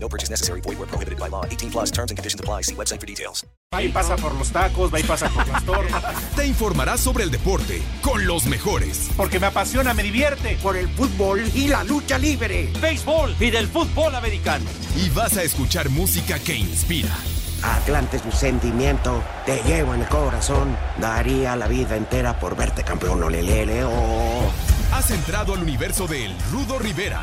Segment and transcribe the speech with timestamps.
[0.00, 0.60] No purchase necessary.
[0.62, 1.44] Void where prohibited by law.
[1.44, 2.62] 18 plus terms and conditions apply.
[2.62, 3.46] See website for details.
[3.74, 6.02] Va y pasa por los tacos, va y pasa por las tortas.
[6.36, 9.10] Te informarás sobre el deporte con los mejores.
[9.16, 10.56] Porque me apasiona, me divierte.
[10.62, 12.72] Por el fútbol y la lucha libre.
[12.80, 14.64] Béisbol y del fútbol americano.
[14.96, 17.14] Y vas a escuchar música que inspira.
[17.62, 20.76] Atlante es mi sentimiento, te llevo en el corazón.
[21.00, 24.50] Daría la vida entera por verte campeón, olelele, oh.
[24.92, 27.22] Has entrado al universo de El Rudo Rivera,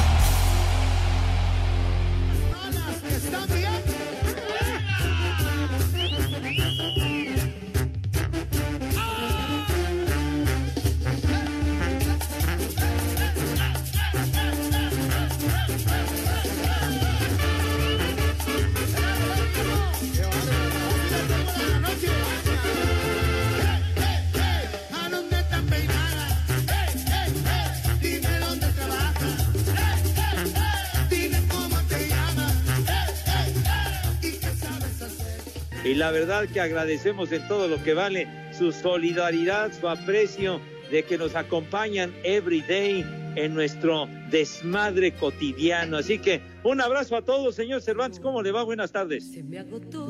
[35.91, 38.25] Y la verdad que agradecemos en todo lo que vale
[38.57, 45.97] su solidaridad, su aprecio de que nos acompañan every day en nuestro desmadre cotidiano.
[45.97, 48.21] Así que un abrazo a todos, señor Cervantes.
[48.21, 48.63] ¿Cómo le va?
[48.63, 49.31] Buenas tardes.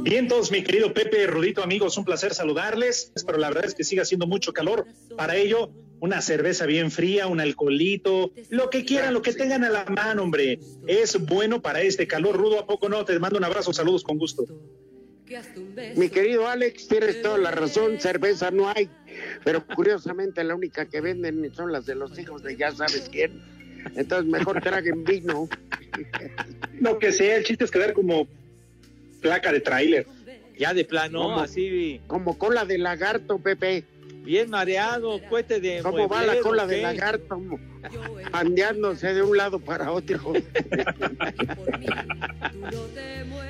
[0.03, 3.11] Bien, todos, mi querido Pepe, Rudito, amigos, un placer saludarles.
[3.25, 4.85] Pero la verdad es que sigue haciendo mucho calor.
[5.17, 9.69] Para ello, una cerveza bien fría, un alcoholito, lo que quieran, lo que tengan a
[9.71, 10.59] la mano, hombre.
[10.85, 12.59] Es bueno para este calor rudo.
[12.59, 13.03] ¿A poco no?
[13.03, 14.45] Te mando un abrazo, saludos con gusto.
[15.95, 18.89] Mi querido Alex, tienes toda la razón, cerveza no hay,
[19.43, 23.41] pero curiosamente la única que venden son las de los hijos de ya sabes quién.
[23.95, 25.49] Entonces mejor traguen vino.
[26.79, 28.27] Lo que sea, el chiste es quedar como
[29.21, 30.05] placa de tráiler.
[30.57, 33.83] Ya de plano, así Como cola de lagarto, Pepe.
[34.23, 36.81] Bien mareado, cohete de ¿Cómo va la mueblero, cola de ¿qué?
[36.81, 37.41] lagarto?
[38.31, 40.33] Pandeándose de un lado para otro.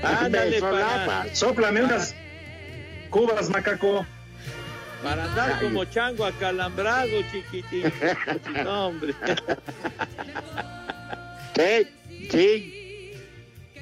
[0.04, 1.26] Ándale, solapa.
[1.34, 2.16] Sóplame unas
[3.10, 4.06] cubas, macaco.
[5.04, 7.92] para andar como chango acalambrado, chiquitín.
[8.64, 9.14] No, hombre.
[11.56, 11.88] Sí,
[12.30, 12.81] sí.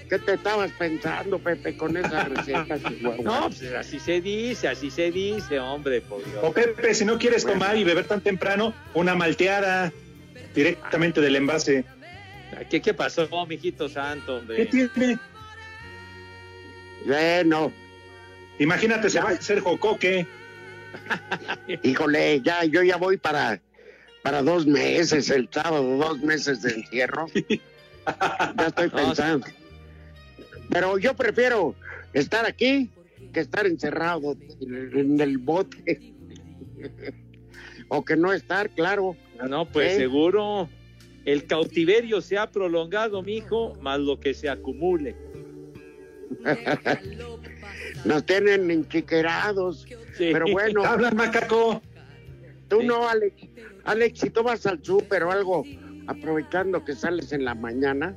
[0.10, 2.80] ¿Qué te estabas pensando, Pepe, con esa receta?
[2.90, 3.24] Chihuahua?
[3.24, 6.40] No, pues así se dice, así se dice, hombre, por Dios.
[6.44, 9.94] O Pepe, si no quieres tomar y beber tan temprano, una malteada
[10.56, 11.86] directamente del envase.
[12.70, 14.66] ¿Qué, qué pasó, mijito santo, ¿Qué hombre?
[14.66, 15.20] tiene?
[17.06, 17.72] Bueno,
[18.60, 20.28] Imagínate, se va a hacer jocoque.
[21.84, 23.62] híjole, ya, yo ya voy para,
[24.22, 27.28] para dos meses, el sábado, dos meses de encierro.
[28.58, 29.46] Ya estoy pensando.
[30.70, 31.76] Pero yo prefiero
[32.14, 32.90] estar aquí
[33.34, 36.14] que estar encerrado en el bote.
[37.92, 39.16] O que no estar, claro.
[39.50, 39.98] No, pues ¿Eh?
[39.98, 40.70] seguro.
[41.26, 45.16] El cautiverio se ha prolongado, mijo, más lo que se acumule.
[48.06, 49.88] Nos tienen enchiquerados.
[50.16, 50.30] Sí.
[50.32, 51.82] Pero bueno, Hablan, macaco.
[52.68, 53.48] tú no, Alex.
[53.86, 55.64] Alex, si tú vas al súper o algo,
[56.06, 58.16] aprovechando que sales en la mañana,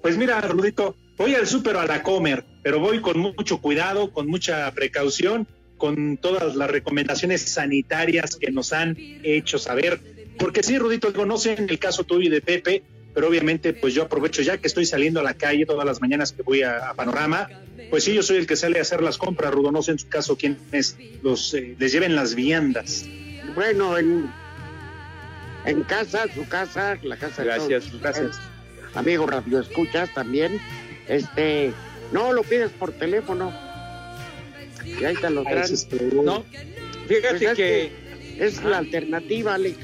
[0.00, 4.10] Pues mira, Rudito, voy al súper o a la comer, pero voy con mucho cuidado,
[4.12, 5.46] con mucha precaución,
[5.78, 10.00] con todas las recomendaciones sanitarias que nos han hecho saber.
[10.38, 12.82] Porque sí, Rudito, digo, no sé en el caso tuyo y de Pepe,
[13.14, 16.32] pero obviamente pues yo aprovecho ya que estoy saliendo a la calle todas las mañanas
[16.32, 17.48] que voy a, a Panorama,
[17.90, 19.98] pues sí, yo soy el que sale a hacer las compras, Rudo, no sé en
[19.98, 23.06] su caso quiénes los, eh, les lleven las viandas.
[23.54, 24.30] bueno, en,
[25.64, 28.38] en casa, su casa, la casa de Gracias, todos gracias.
[28.94, 30.60] Amigo Radio Escuchas también.
[31.08, 31.72] Este,
[32.12, 33.52] no lo pides por teléfono.
[34.84, 36.24] Y ahí te lo Ah, traen.
[36.24, 36.44] No,
[37.06, 37.92] fíjate Pues es que
[38.38, 39.78] Es la alternativa, Alex,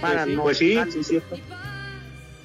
[0.00, 1.38] para sí, no Pues sí, estar- sí, es cierto.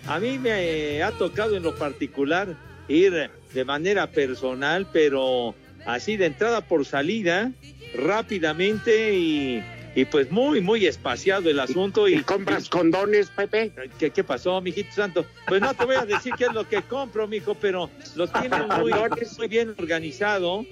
[0.08, 2.56] a mí me ha tocado en lo particular
[2.90, 5.56] ir de manera personal, pero
[5.86, 7.52] así de entrada por salida,
[7.96, 9.64] rápidamente y,
[9.96, 12.08] y pues muy, muy espaciado el asunto.
[12.08, 13.72] ¿Y Y, compras condones, Pepe?
[13.98, 15.26] ¿Qué, ¿Qué pasó, mijito santo?
[15.48, 18.68] Pues no te voy a decir qué es lo que compro, mijo, pero lo tienen
[18.80, 18.92] muy,
[19.38, 20.66] muy bien organizado,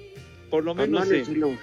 [0.50, 1.08] por lo menos.
[1.08, 1.58] Condones eh,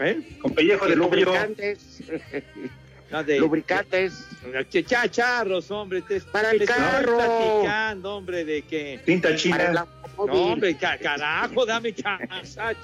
[0.00, 0.38] ¿eh?
[0.40, 2.02] Con pellejo de lubricantes.
[3.38, 4.26] lubricantes.
[4.68, 6.02] Chacharros, hombre.
[6.02, 7.16] Te, para el carro.
[7.16, 9.00] platicando, hombre, de que.
[9.04, 9.86] Tinta china.
[10.16, 12.74] No, hombre, carajo, dame chasa,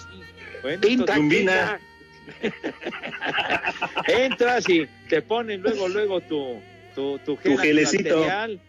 [0.62, 1.80] bueno, Tinta china.
[4.08, 6.60] Entras y te ponen luego, luego tu,
[6.94, 8.24] tu, tu, gel gelecito.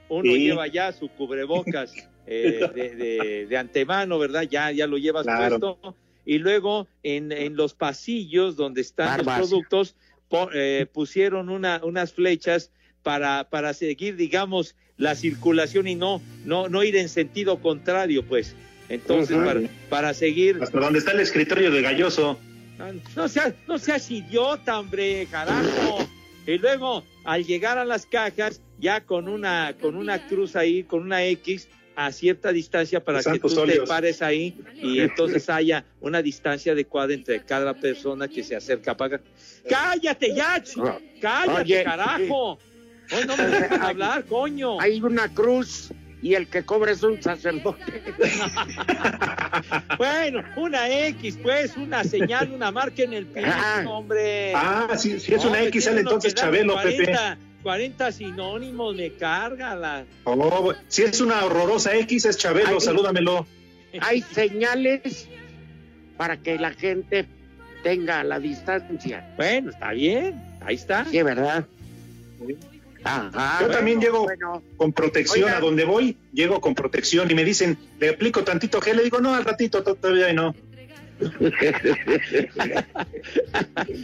[0.09, 1.93] Uno lleva ya su cubrebocas
[2.27, 4.43] eh, de, de, antemano, ¿verdad?
[4.43, 5.95] Ya, ya lo llevas puesto.
[6.25, 9.95] Y luego en, en los pasillos donde están los productos,
[10.53, 12.71] eh, pusieron una, unas flechas
[13.03, 18.55] para, para seguir, digamos, la circulación y no, no, no ir en sentido contrario, pues.
[18.89, 20.59] Entonces, para, para, seguir.
[20.61, 22.39] Hasta donde está el escritorio de Galloso.
[23.16, 26.07] No seas, no seas idiota, hombre, carajo.
[26.45, 31.04] Y luego, al llegar a las cajas, ya con una, con una cruz ahí, con
[31.04, 36.22] una X, a cierta distancia para que tú te pares ahí y entonces haya una
[36.22, 39.22] distancia adecuada entre cada persona que se acerca a pagar.
[39.69, 40.62] ¡Cállate ya!
[41.22, 42.60] ¡Cállate, carajo!
[43.12, 44.80] Hoy no me dejas hablar, coño.
[44.81, 45.89] Hay una cruz
[46.25, 48.01] y el que cobra es un sacerdote.
[50.00, 53.83] bueno, una X, pues, una señal, una marca en el piso, ah.
[53.88, 54.51] hombre.
[54.56, 57.16] Ah, si, es una X, sale entonces Chabelo, Pepe.
[57.62, 60.06] 40 sinónimos, me carga la.
[60.24, 63.45] Oh, si es una horrorosa X, es Chabelo, salúdamelo.
[64.01, 65.27] Hay señales
[66.18, 67.27] para que la gente
[67.83, 69.31] tenga la distancia.
[69.38, 71.06] Bueno, está bien, ahí está.
[71.06, 71.68] Sí, ¿verdad?
[73.61, 74.27] Yo también llego
[74.77, 78.97] con protección a donde voy, llego con protección y me dicen, le aplico tantito gel,
[78.97, 80.55] le digo, no, al ratito todavía no.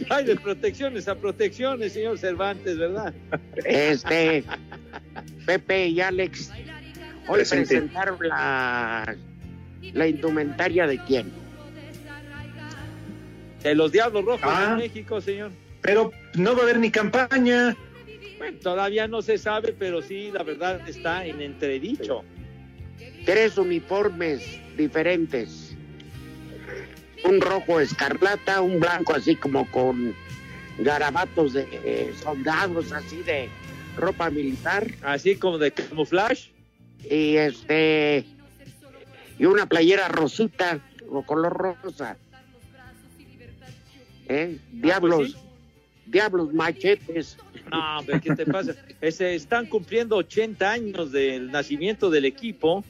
[0.08, 3.12] Hay de protecciones a protecciones, señor Cervantes, ¿verdad?
[3.64, 4.44] Este,
[5.44, 6.50] Pepe y Alex,
[7.28, 9.14] hoy presentaron la,
[9.92, 11.30] la indumentaria de quién?
[13.62, 14.76] De los Diablos Rojos de ah.
[14.76, 15.50] México, señor.
[15.82, 17.76] Pero no va a haber ni campaña.
[18.42, 22.24] Bueno, todavía no se sabe, pero sí, la verdad está en entredicho.
[23.24, 25.76] Tres uniformes diferentes
[27.24, 30.12] un rojo escarlata, un blanco así como con
[30.78, 33.48] garabatos de eh, soldados, así de
[33.96, 34.90] ropa militar.
[35.02, 36.50] Así como de camuflaje.
[37.08, 38.24] Y este,
[39.38, 42.16] y una playera rosita, o color rosa.
[44.28, 44.58] ¿Eh?
[44.72, 45.44] Diablos, pues
[46.06, 47.36] diablos machetes.
[47.72, 48.74] No, pero ¿qué te pasa?
[49.00, 52.84] Ese, están cumpliendo 80 años del nacimiento del equipo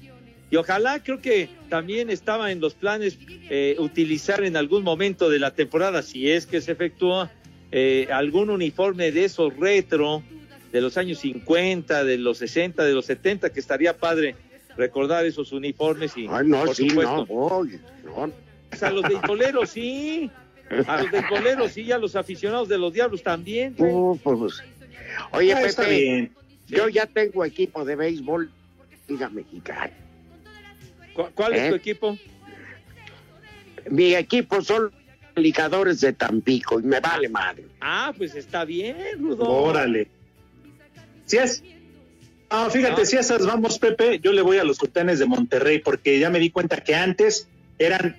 [0.50, 3.18] y ojalá creo que también estaba en los planes
[3.48, 7.30] eh, utilizar en algún momento de la temporada, si es que se efectúa,
[7.70, 10.22] eh, algún uniforme de esos retro
[10.70, 14.36] de los años 50, de los 60, de los 70, que estaría padre
[14.76, 18.32] recordar esos uniformes y Ay, no, sí, No, no.
[18.80, 20.30] A los beisboleros sí,
[20.86, 23.74] a los beisboleros sí, a los aficionados de los diablos también.
[23.78, 24.62] Uh, pues,
[25.32, 26.30] oye, ah, Pepe,
[26.68, 28.50] yo ya tengo equipo de béisbol,
[29.08, 29.90] Liga Mexicana.
[31.34, 31.78] ¿Cuál es tu ¿Eh?
[31.78, 32.18] equipo?
[33.90, 34.92] Mi equipo son
[35.36, 37.64] licadores de Tampico y me vale madre.
[37.80, 39.44] Ah, pues está bien, Rudo.
[39.44, 40.08] Órale.
[41.26, 41.62] Si es.
[42.48, 46.18] Ah, fíjate, si esas vamos, Pepe, yo le voy a los sultanes de Monterrey porque
[46.18, 47.48] ya me di cuenta que antes
[47.78, 48.16] eran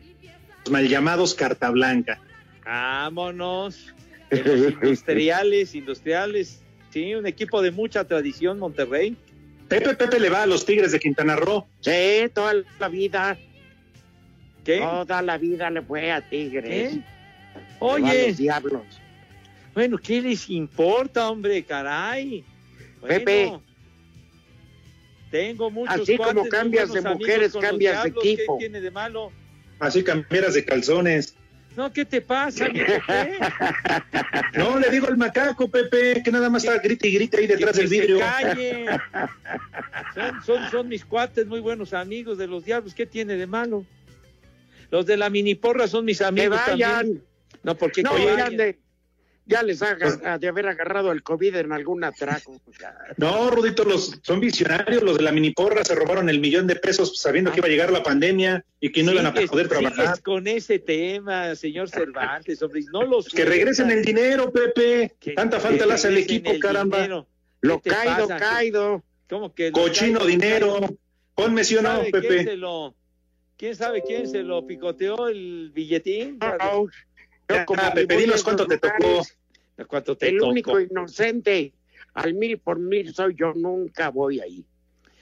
[0.64, 2.20] los mal llamados carta blanca.
[2.66, 3.94] Vámonos.
[4.32, 6.63] industriales, industriales.
[6.94, 9.18] Sí, un equipo de mucha tradición, Monterrey.
[9.68, 11.66] Pepe Pepe le va a los Tigres de Quintana Roo.
[11.80, 13.36] Sí, toda la vida.
[14.64, 14.78] ¿Qué?
[14.78, 17.00] Toda la vida le fue a Tigres.
[17.80, 18.34] Oye.
[18.34, 18.84] diablos.
[19.74, 21.64] Bueno, ¿qué les importa, hombre?
[21.64, 22.44] Caray.
[23.02, 23.54] Pepe.
[25.32, 28.60] Tengo muchos Así como cambias de mujeres, cambias de equipo.
[28.60, 29.32] ¿Qué tiene de malo?
[29.80, 31.36] Así cambias de calzones.
[31.76, 33.02] No, ¿qué te pasa, Pepe?
[34.58, 37.76] No, le digo al macaco, Pepe, que nada más está grita y grita ahí detrás
[37.76, 38.20] del vidrio.
[38.20, 38.86] calle.
[40.46, 42.94] Son, son, mis cuates, muy buenos amigos de los diablos.
[42.94, 43.84] ¿Qué tiene de malo?
[44.92, 46.98] Los de la mini porra son mis amigos que vayan.
[46.98, 47.24] también.
[47.64, 48.12] No, porque no,
[49.46, 52.60] ya les haga de haber agarrado el COVID en algún atraco.
[53.18, 56.76] No, Rudito, los son visionarios, los de la mini porra se robaron el millón de
[56.76, 60.22] pesos sabiendo que iba a llegar la pandemia y que no iban a poder trabajar.
[60.22, 65.16] con ese tema, señor Cervantes, hombre, no los que regresen el dinero, Pepe.
[65.36, 67.26] Tanta falta le hace al equipo, caramba.
[67.62, 69.04] Lo caído, caído.
[69.30, 70.80] ¿Cómo que cochino dinero?
[71.34, 72.58] Ponme sí o no, Pepe.
[73.58, 76.38] ¿Quién sabe quién se lo picoteó el billetín?
[77.50, 79.24] Ah, Pepe, dinos cuánto te tocó.
[79.88, 81.74] ¿Cuánto te el único inocente
[82.14, 84.66] al mil por mil soy yo, nunca voy ahí.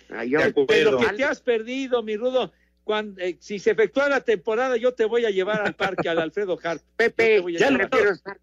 [0.09, 0.23] Ah,
[0.67, 2.51] Pero que te has perdido, mi Rudo.
[2.83, 6.19] Cuando, eh, si se efectúa la temporada, yo te voy a llevar al parque, al
[6.19, 6.81] Alfredo Hart.
[6.97, 8.39] Pepe, ya prefiero estar,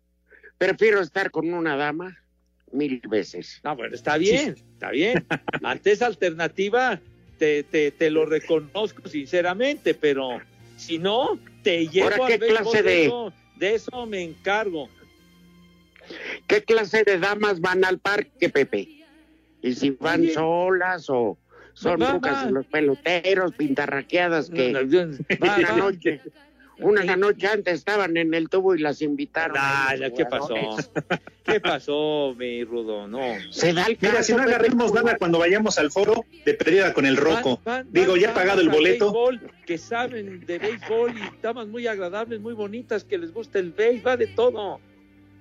[0.57, 2.17] prefiero estar con una dama.
[2.73, 3.61] mil veces.
[3.65, 5.27] No, bueno, está bien, está bien.
[5.63, 7.01] Ante esa alternativa,
[7.39, 10.41] te, te, te lo reconozco sinceramente, pero
[10.77, 12.91] si no, te llevo Ahora, ¿qué clase de...
[12.91, 14.89] de- eso, de eso me encargo.
[16.47, 18.89] ¿Qué clase de damas van al parque, Pepe?
[19.63, 20.35] Y si van Oye.
[20.35, 21.37] solas o
[21.75, 25.93] son en los peloteros, pintarraqueadas que No, no, va,
[26.81, 27.17] una va.
[27.17, 29.57] noche, antes estaban en el tubo y las invitaron.
[29.59, 30.55] a Ay, los ¿qué pasó?
[31.45, 33.09] ¿Qué pasó, mi Rudo?
[33.09, 33.21] No.
[33.51, 36.93] Se da el Mira, caso, si no agarremos nada cuando vayamos al foro, de perdida
[36.93, 37.61] con el roco.
[37.65, 39.07] Van- van- Digo, van ya he pagado el boleto.
[39.13, 43.73] béisbol que saben de béisbol y damas muy agradables, muy bonitas, que les gusta el
[43.73, 44.81] béisbol, va de todo.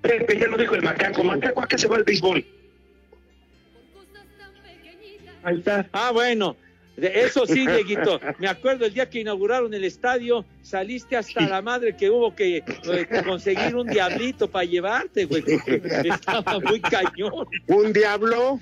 [0.01, 1.23] Pepe, ya lo dijo el macaco.
[1.23, 2.45] Macaco, ¿a qué se va el béisbol?
[5.43, 5.87] Ahí está.
[5.93, 6.55] Ah, bueno,
[6.97, 8.19] eso sí, Dieguito.
[8.39, 12.57] Me acuerdo el día que inauguraron el estadio, saliste hasta la madre que hubo que
[12.57, 15.43] eh, conseguir un diablito para llevarte, güey.
[15.43, 17.47] porque Estaba muy cañón.
[17.67, 18.59] Un diablo,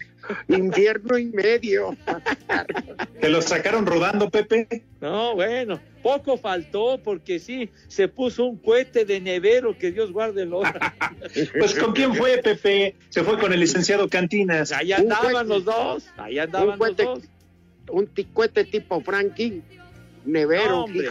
[0.50, 1.96] invierno y medio.
[3.22, 4.84] ¿Te lo sacaron rodando, Pepe?
[5.00, 10.44] No, bueno, poco faltó porque sí, se puso un cohete de nevero, que Dios guarde
[10.44, 10.72] el oro.
[11.58, 12.96] Pues ¿con quién fue, Pepe?
[13.10, 14.72] Se fue con el licenciado Cantinas.
[14.72, 17.20] Ahí Un andaban los dos, ahí andaban los dos.
[17.90, 19.62] Un ticuete tipo Frankie,
[20.26, 20.84] No, nevero.
[20.84, 21.10] hombre,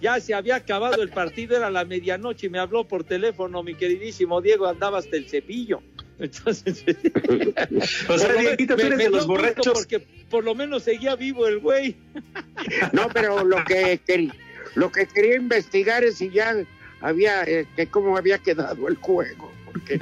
[0.00, 3.74] ya se había acabado el partido, era la medianoche y me habló por teléfono mi
[3.74, 5.82] queridísimo Diego, andaba hasta el cepillo.
[6.18, 6.84] Entonces,
[8.08, 9.72] O sea, tú me- eres me de los borrachos.
[9.72, 11.96] Porque por lo menos seguía vivo el güey.
[12.92, 14.34] No, pero lo que quería,
[14.74, 16.54] lo que quería investigar es si ya
[17.00, 20.00] había, eh, que cómo había quedado el juego, porque.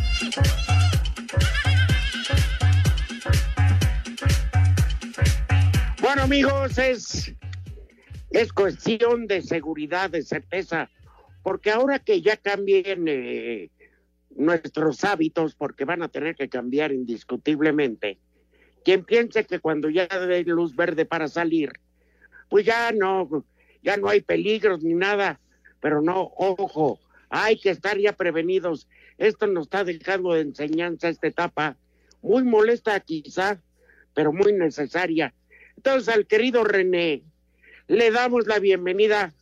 [6.01, 7.33] Bueno, amigos, es,
[8.29, 10.89] es cuestión de seguridad, de certeza,
[11.43, 13.69] porque ahora que ya cambien eh,
[14.39, 18.17] nuestros hábitos, porque van a tener que cambiar indiscutiblemente,
[18.83, 21.73] quien piense que cuando ya dé luz verde para salir,
[22.49, 23.45] pues ya no,
[23.83, 25.39] ya no hay peligros ni nada,
[25.81, 28.87] pero no, ojo, hay que estar ya prevenidos.
[29.17, 31.77] Esto nos está dejando de enseñanza esta etapa,
[32.21, 33.61] muy molesta quizá,
[34.13, 35.33] pero muy necesaria.
[35.75, 37.23] Entonces al querido René
[37.87, 39.33] le damos la bienvenida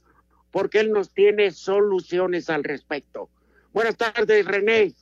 [0.52, 3.30] porque él nos tiene soluciones al respecto.
[3.74, 4.96] Buenas tardes, René.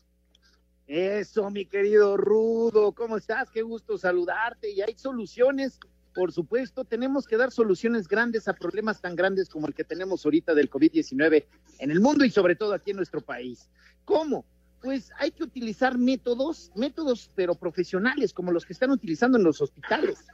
[0.88, 3.50] Eso, mi querido Rudo, ¿cómo estás?
[3.50, 4.72] Qué gusto saludarte.
[4.72, 5.80] Y hay soluciones,
[6.14, 10.26] por supuesto, tenemos que dar soluciones grandes a problemas tan grandes como el que tenemos
[10.26, 11.46] ahorita del COVID-19
[11.80, 13.70] en el mundo y sobre todo aquí en nuestro país.
[14.04, 14.46] ¿Cómo?
[14.82, 19.62] Pues hay que utilizar métodos, métodos pero profesionales como los que están utilizando en los
[19.62, 20.26] hospitales.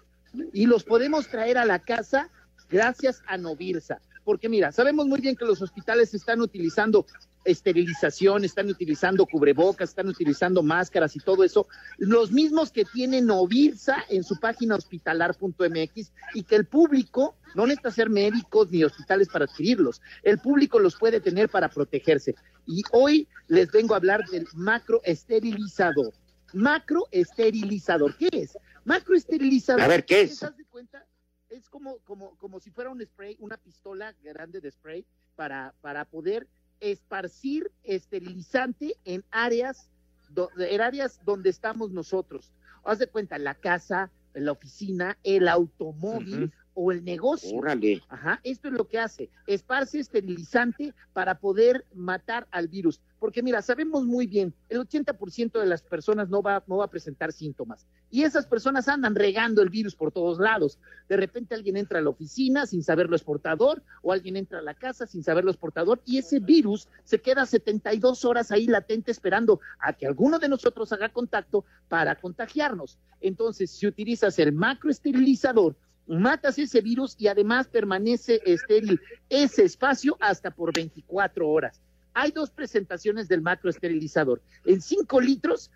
[0.54, 2.30] Y los podemos traer a la casa
[2.70, 4.02] gracias a Novirsa.
[4.24, 7.06] Porque mira, sabemos muy bien que los hospitales están utilizando
[7.44, 13.98] esterilización, están utilizando cubrebocas, están utilizando máscaras y todo eso, los mismos que tiene Novirsa
[14.10, 19.46] en su página hospitalar.mx y que el público no necesita ser médicos ni hospitales para
[19.46, 22.36] adquirirlos, el público los puede tener para protegerse.
[22.68, 26.13] Y hoy les vengo a hablar del macroesterilizador.
[26.54, 28.58] Macroesterilizador, ¿qué es?
[28.86, 29.82] Macroesterilizador.
[29.82, 30.40] A ver, ¿qué es?
[30.40, 31.06] ¿Te das de cuenta?
[31.51, 35.05] Es como, como, como si fuera un spray, una pistola grande de spray
[35.36, 36.48] para, para poder
[36.79, 39.89] esparcir esterilizante en áreas,
[40.29, 42.51] do- en áreas donde estamos nosotros.
[42.84, 47.53] Haz de cuenta, la casa, la oficina, el automóvil, o el negocio.
[47.58, 48.01] Órale.
[48.08, 53.01] Ajá, esto es lo que hace, esparce esterilizante para poder matar al virus.
[53.22, 56.90] Porque mira, sabemos muy bien, el 80% de las personas no va, no va a
[56.90, 57.86] presentar síntomas.
[58.10, 60.80] Y esas personas andan regando el virus por todos lados.
[61.08, 64.63] De repente alguien entra a la oficina sin saberlo es portador, o alguien entra a
[64.63, 69.12] la casa sin saberlo es portador, y ese virus se queda 72 horas ahí latente
[69.12, 72.98] esperando a que alguno de nosotros haga contacto para contagiarnos.
[73.20, 75.75] Entonces, si utilizas el macroesterilizador,
[76.08, 79.00] matas ese virus y además permanece estéril
[79.30, 81.80] ese espacio hasta por 24 horas.
[82.13, 84.41] Hay dos presentaciones del macroesterilizador.
[84.65, 85.72] En 5 litros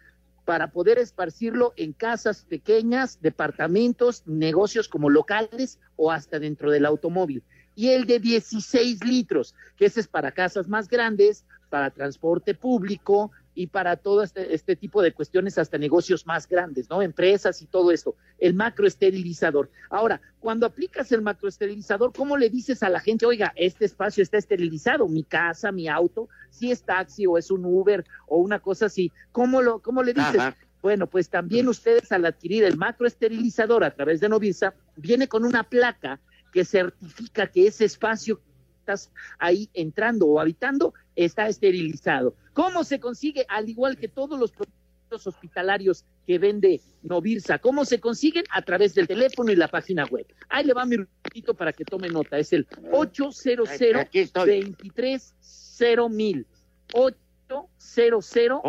[0.45, 7.43] para poder esparcirlo en casas pequeñas, departamentos, negocios como locales o hasta dentro del automóvil.
[7.75, 13.31] Y el de 16 litros, que ese es para casas más grandes, para transporte público,
[13.55, 17.01] y para todo este, este, tipo de cuestiones, hasta negocios más grandes, ¿no?
[17.01, 18.15] Empresas y todo esto.
[18.37, 19.71] El macroesterilizador.
[19.89, 24.37] Ahora, cuando aplicas el macroesterilizador, ¿cómo le dices a la gente, oiga, este espacio está
[24.37, 28.87] esterilizado, mi casa, mi auto, si es taxi o es un Uber o una cosa
[28.87, 29.11] así?
[29.31, 30.41] ¿Cómo, lo, cómo le dices?
[30.81, 35.63] Bueno, pues también ustedes al adquirir el macroesterilizador a través de Novisa, viene con una
[35.63, 36.19] placa
[36.51, 38.39] que certifica que ese espacio
[38.79, 42.35] estás ahí entrando o habitando está esterilizado.
[42.55, 43.45] ¿Cómo se consigue?
[43.49, 48.45] Al igual que todos los productos hospitalarios que vende Novirsa, ¿cómo se consiguen?
[48.49, 50.25] A través del teléfono y la página web.
[50.47, 52.39] Ahí le va mi rutito para que tome nota.
[52.39, 56.47] Es el 800 230 mil.
[56.93, 58.61] 800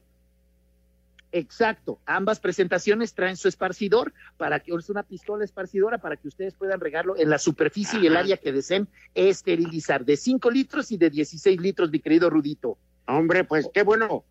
[1.33, 6.55] Exacto, ambas presentaciones traen su esparcidor para que es una pistola esparcidora para que ustedes
[6.55, 10.97] puedan regarlo en la superficie y el área que deseen esterilizar de 5 litros y
[10.97, 12.79] de 16 litros, mi querido Rudito.
[13.07, 14.25] Hombre, pues qué bueno,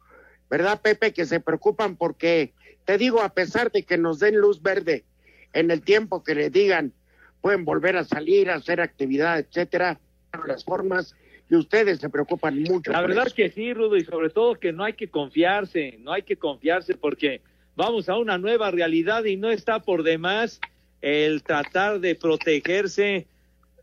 [0.50, 1.14] ¿verdad, Pepe?
[1.14, 5.06] Que se preocupan porque te digo, a pesar de que nos den luz verde
[5.54, 6.92] en el tiempo que le digan,
[7.40, 10.02] pueden volver a salir, a hacer actividad, etcétera,
[10.46, 11.16] las formas
[11.50, 12.92] y ustedes se preocupan mucho.
[12.92, 16.22] La verdad que sí, Rudo, y sobre todo que no hay que confiarse, no hay
[16.22, 17.42] que confiarse porque
[17.76, 20.62] vamos a una nueva realidad y no está por demás
[21.02, 23.26] el tratar de protegerse.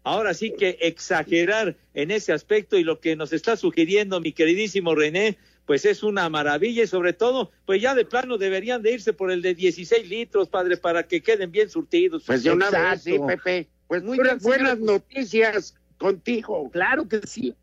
[0.04, 4.94] Ahora sí que exagerar en ese aspecto y lo que nos está sugiriendo mi queridísimo
[4.94, 9.12] René, pues es una maravilla y sobre todo, pues ya de plano deberían de irse
[9.12, 12.22] por el de 16 litros, padre, para que queden bien surtidos.
[12.24, 13.66] Pues de una vez, sí, Pepe.
[13.88, 16.70] Pues muy buenas noticias contigo.
[16.70, 17.54] Claro que sí.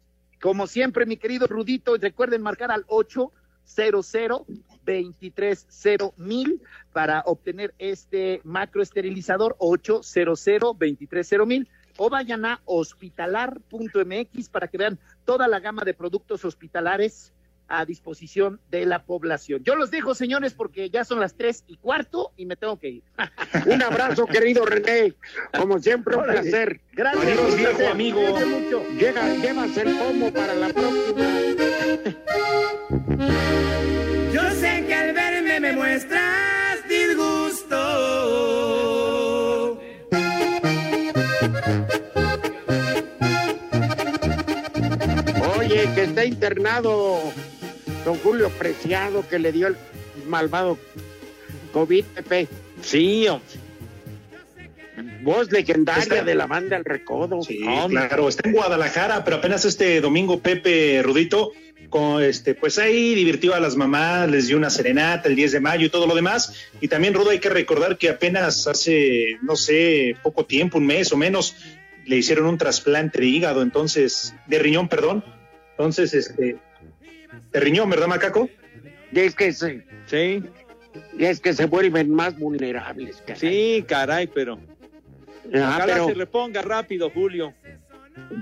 [0.41, 3.33] Como siempre, mi querido Rudito, recuerden marcar al 800
[4.85, 10.43] 230 mil para obtener este macroesterilizador 800
[10.77, 17.31] 230 mil o vayan a hospitalar.mx para que vean toda la gama de productos hospitalares
[17.79, 19.63] a disposición de la población.
[19.63, 22.89] Yo los dejo, señores, porque ya son las tres y cuarto y me tengo que
[22.89, 23.03] ir.
[23.65, 25.13] un abrazo, querido René.
[25.57, 26.81] Como siempre, un placer.
[26.91, 27.91] Gracias, Adiós, viejo placer.
[27.91, 28.21] amigo.
[28.21, 28.85] Mucho.
[28.97, 31.23] Llega, llevas el pomo para la próxima.
[34.31, 37.79] Yo sé que al verme me muestras disgusto.
[45.57, 47.19] Oye, que está internado
[48.05, 49.75] don Julio Preciado, que le dio el
[50.27, 50.77] malvado
[51.71, 52.47] COVID, Pepe.
[52.81, 53.47] Sí, hombre.
[55.23, 57.41] Voz legendaria Está- de la banda El Recodo.
[57.41, 58.07] Sí, Hombre.
[58.07, 61.51] claro, está en Guadalajara, pero apenas este domingo Pepe Rudito,
[61.89, 65.59] con este, pues ahí divirtió a las mamás, les dio una serenata el 10 de
[65.61, 66.53] mayo y todo lo demás.
[66.81, 71.11] Y también, Rudo, hay que recordar que apenas hace, no sé, poco tiempo, un mes
[71.11, 71.55] o menos,
[72.05, 75.23] le hicieron un trasplante de hígado, entonces, de riñón, perdón.
[75.71, 76.57] Entonces, este,
[77.53, 78.49] de riñón, ¿verdad, Macaco?
[79.11, 80.43] Y es que se, Sí,
[81.17, 83.17] y es que se vuelven más vulnerables.
[83.25, 83.39] caray.
[83.39, 84.59] sí, caray, pero
[85.53, 87.53] Ah, ojalá pero se reponga rápido, Julio.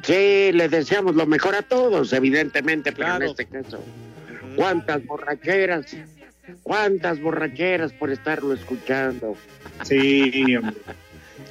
[0.03, 3.25] sí, le deseamos lo mejor a todos, evidentemente, pero Claro.
[3.25, 3.83] en este caso,
[4.55, 5.85] cuántas borracheras,
[6.63, 9.35] cuántas borracheras por estarlo escuchando.
[9.83, 10.55] Sí.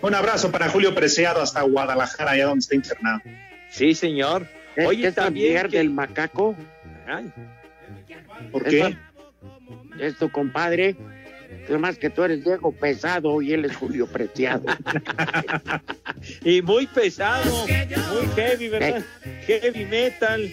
[0.03, 3.21] Un abrazo para Julio Preciado hasta Guadalajara, allá donde está internado.
[3.71, 4.47] Sí, señor.
[4.77, 6.55] ¿Es Oye, es también que- del macaco?
[7.11, 7.33] Ay,
[8.53, 8.81] ¿Por qué?
[8.83, 8.99] fa-
[10.01, 10.97] Es tu compadre.
[11.69, 14.65] Además que tú eres Diego Pesado y él es Julio Preciado.
[16.45, 19.03] y muy pesado, muy heavy, ¿verdad?
[19.47, 20.51] Heavy metal.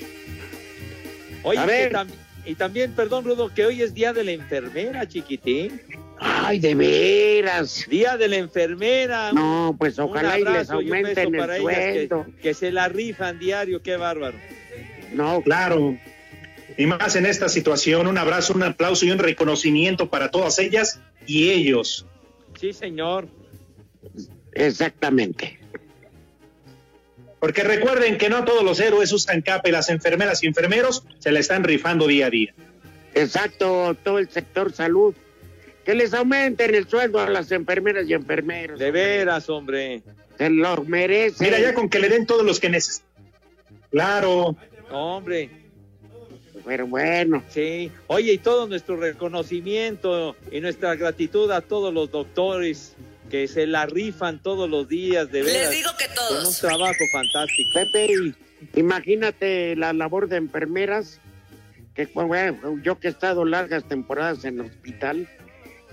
[1.44, 1.92] Oye, A ver.
[1.94, 2.08] tam-
[2.46, 5.82] y también, perdón, Rudo, que hoy es Día de la Enfermera, chiquitín.
[6.20, 7.86] Ay, de veras.
[7.90, 9.32] Día de la Enfermera.
[9.34, 12.26] No, pues ojalá y les y aumenten el que- sueldo.
[12.42, 14.38] Que, se la rifan diario, qué bárbaro.
[15.14, 15.98] No, Claro.
[16.78, 21.02] Y más en esta situación, un abrazo, un aplauso y un reconocimiento para todas ellas
[21.26, 22.06] y ellos.
[22.60, 23.28] Sí, señor.
[24.54, 25.60] exactamente.
[27.40, 31.32] Porque recuerden que no todos los héroes usan capa y las enfermeras y enfermeros se
[31.32, 32.54] la están rifando día a día.
[33.14, 35.16] Exacto, todo el sector salud.
[35.86, 38.78] Que les aumenten el sueldo a las enfermeras y enfermeros.
[38.78, 40.02] De veras, hombre.
[40.38, 41.48] Se lo merecen.
[41.48, 43.08] Mira, ya con que le den todos los que necesitan.
[43.90, 44.56] Claro.
[44.92, 45.50] Hombre,
[46.68, 47.90] Pero bueno, sí.
[48.08, 52.96] Oye, y todo nuestro reconocimiento y nuestra gratitud a todos los doctores
[53.32, 55.70] que se la rifan todos los días, de veras.
[55.70, 56.60] Les digo que Con un todos.
[56.60, 57.70] trabajo fantástico.
[57.74, 58.34] Pepe,
[58.76, 61.20] imagínate la labor de enfermeras,
[61.94, 65.28] que bueno, yo que he estado largas temporadas en el hospital,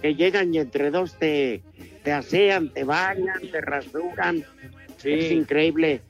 [0.03, 1.63] que llegan y entre dos te,
[2.03, 4.45] te asean, te bañan, te rasuran.
[5.03, 5.35] Es Sí.
[5.35, 6.01] increíble.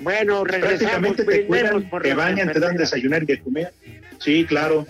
[0.00, 0.44] Bueno.
[0.44, 3.72] Prácticamente te cuidan, por te bañan, te dan desayunar y de comer.
[4.18, 4.84] Sí, claro.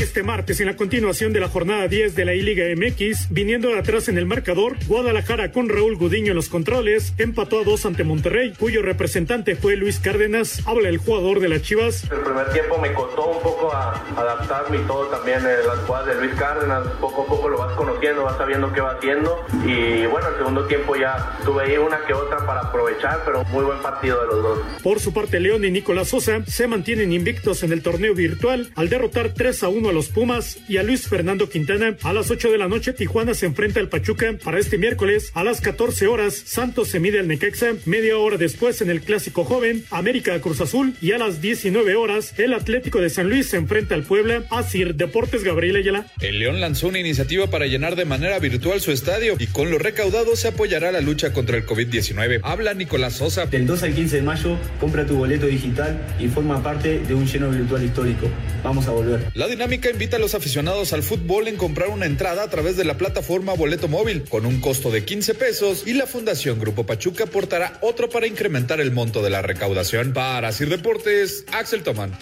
[0.00, 3.80] Este martes, en la continuación de la jornada 10 de la I-Liga MX, viniendo de
[3.80, 8.04] atrás en el marcador, Guadalajara con Raúl Gudiño en los controles, empató a dos ante
[8.04, 10.62] Monterrey, cuyo representante fue Luis Cárdenas.
[10.66, 12.04] Habla el jugador de las Chivas.
[12.04, 16.06] El primer tiempo me costó un poco a adaptarme y todo también eh, las jugadas
[16.06, 20.06] de Luis Cárdenas, poco a poco lo vas conociendo, vas sabiendo qué va haciendo y
[20.06, 23.80] bueno, el segundo tiempo ya tuve ahí una que otra para aprovechar, pero muy buen
[23.80, 24.58] partido de los dos.
[24.80, 28.88] Por su parte, León y Nicolás Sosa se mantienen invictos en el torneo virtual al
[28.88, 31.96] derrotar 3 a 1 a los Pumas y a Luis Fernando Quintana.
[32.02, 34.34] A las 8 de la noche, Tijuana se enfrenta al Pachuca.
[34.42, 37.74] Para este miércoles, a las 14 horas, Santos se mide al Necaxa.
[37.86, 40.94] Media hora después, en el Clásico Joven, América Cruz Azul.
[41.00, 44.44] Y a las 19 horas, el Atlético de San Luis se enfrenta al Puebla.
[44.50, 46.06] Asir Deportes Gabriel Ayala.
[46.20, 49.78] El León lanzó una iniciativa para llenar de manera virtual su estadio y con lo
[49.78, 52.40] recaudado se apoyará la lucha contra el COVID-19.
[52.42, 53.46] Habla Nicolás Sosa.
[53.46, 57.26] Del 2 al 15 de mayo, compra tu boleto digital y forma parte de un
[57.26, 58.28] lleno virtual histórico.
[58.62, 59.30] Vamos a volver.
[59.34, 62.84] La dinámica invita a los aficionados al fútbol en comprar una entrada a través de
[62.84, 67.24] la plataforma Boleto Móvil con un costo de 15 pesos y la Fundación Grupo Pachuca
[67.24, 70.12] aportará otro para incrementar el monto de la recaudación.
[70.12, 72.18] Para Sir Deportes, Axel Tomán.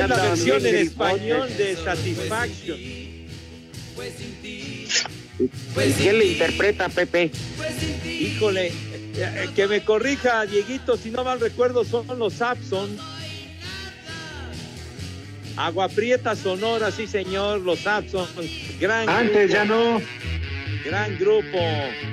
[0.00, 2.78] Es la versión en español de Satisfaction.
[5.38, 7.30] ¿Y quién le interpreta, Pepe?
[8.04, 8.72] Híjole, eh,
[9.16, 12.96] eh, que me corrija, Dieguito, si no mal recuerdo, son los Sapson.
[15.56, 18.26] Agua Prieta Sonora, sí señor, los Sapson.
[18.80, 20.00] Gran Antes ya no.
[20.84, 21.58] Gran grupo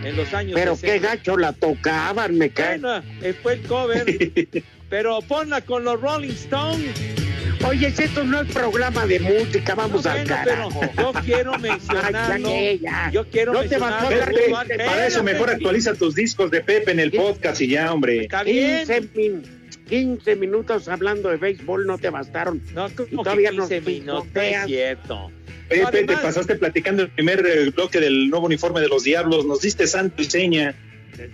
[0.04, 1.08] en los años Pero qué 60.
[1.08, 2.80] gacho la tocaban, me cae.
[2.80, 4.06] Bueno, eh, fue el cover.
[4.90, 7.27] pero ponla con los Rolling Stones.
[7.66, 10.80] Oye, esto no es programa de música, vamos No, al bueno, carajo.
[10.96, 12.50] pero yo quiero mencionarlo.
[12.54, 13.12] Ay, ya, ya.
[13.12, 14.38] Yo quiero No te vas a mencionarlo.
[14.46, 17.92] hablar Pepe, para eso mejor actualiza tus discos de Pepe en el podcast y ya,
[17.92, 18.22] hombre.
[18.22, 18.86] Está bien.
[18.88, 19.44] 15, min-
[19.90, 22.62] 15 minutos hablando de béisbol no te bastaron.
[22.74, 25.32] No, como todavía que nos 15 minutos, no es cierto.
[25.68, 29.46] Pepe, Además- te pasaste platicando el primer eh, bloque del nuevo uniforme de los Diablos.
[29.46, 30.76] Nos diste santo y seña.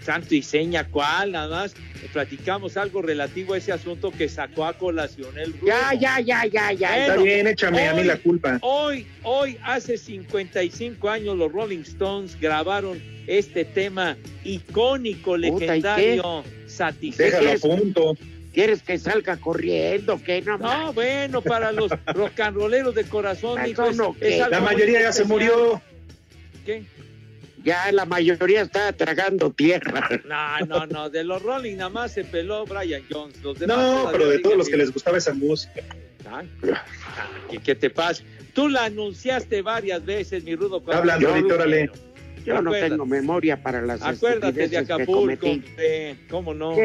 [0.01, 1.31] Santo y seña, ¿cuál?
[1.33, 1.73] Nada más
[2.11, 5.53] platicamos algo relativo a ese asunto que sacó a colación el.
[5.65, 6.89] Ya, ya, ya, ya, ya.
[6.89, 8.57] Bueno, Está bien, échame a mí hoy- la culpa.
[8.61, 16.15] Hoy, hoy, hace 55 años, los Rolling Stones grabaron este tema icónico, Puta, ¿y legendario,
[16.15, 17.67] Déjalo a satisfecho.
[17.67, 18.17] punto.
[18.53, 20.21] ¿Quieres que salga corriendo?
[20.23, 20.59] ¿Qué no?
[20.59, 24.15] No, bueno, para los rock and rolleros de corazón, hijo, es- no,
[24.49, 25.81] La mayoría ya se murió.
[26.65, 26.83] ¿Qué?
[27.63, 30.09] Ya la mayoría está tragando tierra.
[30.25, 33.41] No, no, no, de los Rolling nada más se peló Brian Jones.
[33.41, 35.81] Los demás No, pero de todos los que les gustaba esa música.
[36.29, 36.49] Ay,
[37.49, 38.23] ¿Qué, qué te pasa?
[38.53, 40.81] Tú la anunciaste varias veces, mi rudo.
[40.83, 41.89] cuando- Hablan, Rudito, Yo- órale.
[42.45, 42.89] Yo no Acuérdate.
[42.91, 45.47] tengo memoria para las Acuérdate de Acapulco,
[46.29, 46.75] ¿cómo no?
[46.75, 46.81] Sí.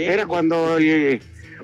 [0.00, 1.20] Era cuando el,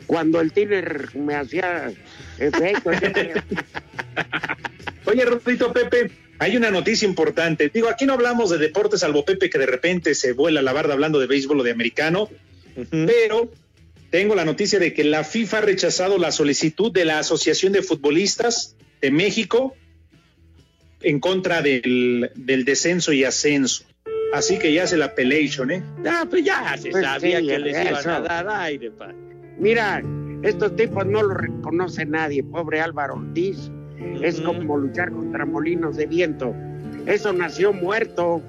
[0.06, 1.90] cuando el tiner me hacía
[2.38, 2.90] efecto.
[5.06, 6.10] Oye, Rudito Pepe,
[6.42, 7.70] hay una noticia importante.
[7.72, 10.92] Digo, aquí no hablamos de deportes, salvo Pepe que de repente se vuela la barda
[10.94, 12.28] hablando de béisbol o de americano,
[12.90, 13.50] pero
[14.11, 17.83] tengo la noticia de que la FIFA ha rechazado la solicitud de la Asociación de
[17.83, 19.74] Futbolistas de México
[21.00, 23.85] en contra del, del descenso y ascenso.
[24.33, 25.83] Así que ya se la pelation, ¿eh?
[26.07, 28.11] Ah, pues ya se Pues sabía sí, que les iban eso.
[28.11, 29.12] a dar aire, pa.
[29.59, 30.02] Mira,
[30.42, 32.42] estos tipos no lo reconoce nadie.
[32.42, 33.70] Pobre Álvaro Ortiz.
[34.22, 36.54] Es como luchar contra molinos de viento.
[37.06, 38.40] Eso nació muerto.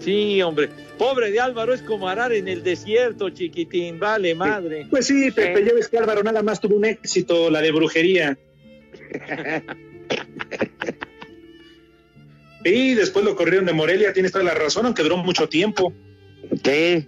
[0.00, 0.68] Sí, hombre.
[0.96, 3.98] Pobre de Álvaro es como arar en el desierto, chiquitín.
[3.98, 4.86] Vale, madre.
[4.90, 8.38] Pues sí, Pepe, ya ves que Álvaro nada más tuvo un éxito, la de brujería.
[12.64, 15.92] Y después lo corrieron de Morelia, tienes toda la razón, aunque duró mucho tiempo.
[16.62, 17.06] ¿Qué?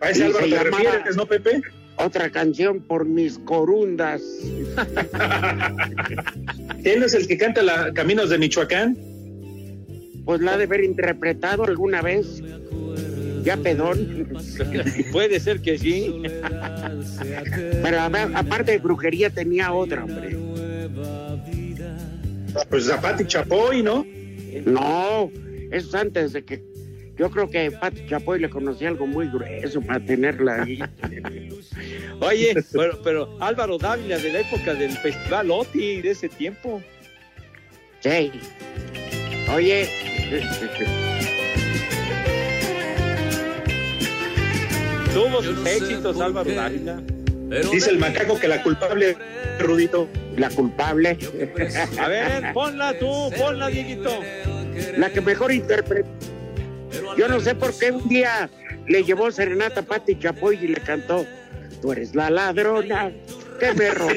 [0.00, 1.62] A ese Y Álvaro te llamaba- refieres, ¿no, Pepe?
[2.04, 4.22] Otra canción por mis corundas.
[6.84, 8.96] Él es el que canta la Caminos de Michoacán.
[10.24, 12.42] Pues la ha de haber interpretado alguna vez.
[13.44, 14.28] Ya pedón.
[15.12, 16.22] Puede ser que sí.
[17.82, 20.36] Pero a ver, aparte de brujería tenía otra, hombre.
[22.68, 24.06] Pues Zapati Chapoy, ¿no?
[24.66, 25.30] No,
[25.70, 26.71] eso es antes de que.
[27.16, 30.82] Yo creo que Pati Chapoy le conocía algo muy grueso para tenerla ahí.
[32.20, 36.82] Oye, pero, pero Álvaro Dávila de la época del Festival OTI, de ese tiempo.
[38.00, 38.32] Sí.
[39.54, 39.88] Oye.
[45.12, 47.02] Tuvo sus éxitos Álvaro Dávila.
[47.70, 49.16] Dice el macaco que la culpable,
[49.58, 50.08] Rudito.
[50.36, 51.18] La culpable.
[52.00, 54.20] A ver, ponla tú, ponla, Dieguito.
[54.96, 56.08] La que mejor interpretó.
[57.16, 58.48] Yo no sé por qué un día
[58.86, 61.26] le llevó serenata a Pati Chapoy y le cantó.
[61.80, 63.10] Tú eres la ladrona
[63.60, 64.10] que me robó.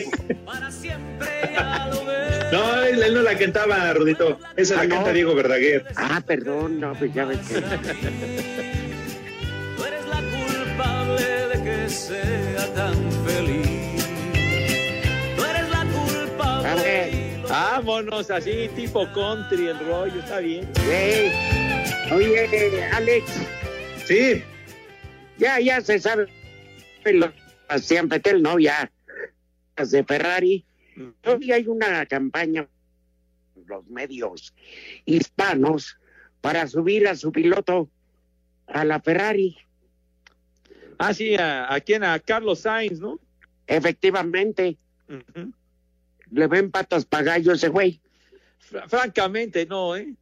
[2.52, 4.40] No, él, él no la cantaba, Rudito.
[4.56, 4.96] Esa Ah, la ¿no?
[4.96, 5.86] canta Diego Verdaguer.
[5.96, 7.56] Ah, perdón, no, pues ya ves que.
[9.76, 14.06] Tú eres la culpable de que sea tan feliz.
[15.36, 16.70] Tú eres la culpable.
[16.70, 20.68] A ver, Vámonos, así, tipo country, el rollo, está bien.
[20.90, 21.32] hey.
[22.12, 23.32] Oye, Alex,
[24.06, 24.44] Sí,
[25.38, 26.28] ya, ya se sabe.
[27.04, 28.92] Sebastián Petel, no, ya.
[29.76, 30.66] Las de Ferrari.
[31.26, 32.68] Hoy hay una campaña
[33.68, 34.54] los medios
[35.06, 35.98] hispanos
[36.42, 37.90] para subir a su piloto
[38.68, 39.58] a la Ferrari.
[41.00, 43.20] Ah, sí, a, a quién, a Carlos Sainz, ¿no?
[43.68, 44.78] Efectivamente,
[46.32, 48.00] le ven patas para gallo ese güey.
[48.60, 50.14] Fra- francamente, no, ¿eh?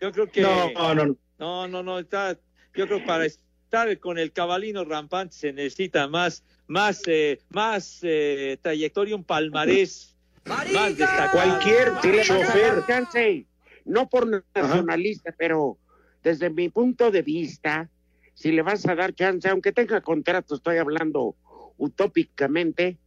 [0.00, 0.40] Yo creo que.
[0.42, 1.16] no, no, no.
[1.38, 2.38] No, no, no, está.
[2.74, 8.00] Yo creo que para estar con el cabalino rampante se necesita más, más, eh, más
[8.02, 11.30] eh, trayectoria, un palmarés más destacado.
[11.32, 12.84] Cualquier chofer.
[12.86, 13.46] chance,
[13.84, 15.78] no por nacionalista, pero
[16.22, 17.88] desde mi punto de vista,
[18.34, 21.36] si le vas a dar chance, aunque tenga contrato, estoy hablando
[21.76, 22.98] utópicamente,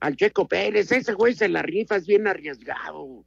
[0.00, 3.24] al Checo Pérez, ese güey se la rifa, es bien arriesgado.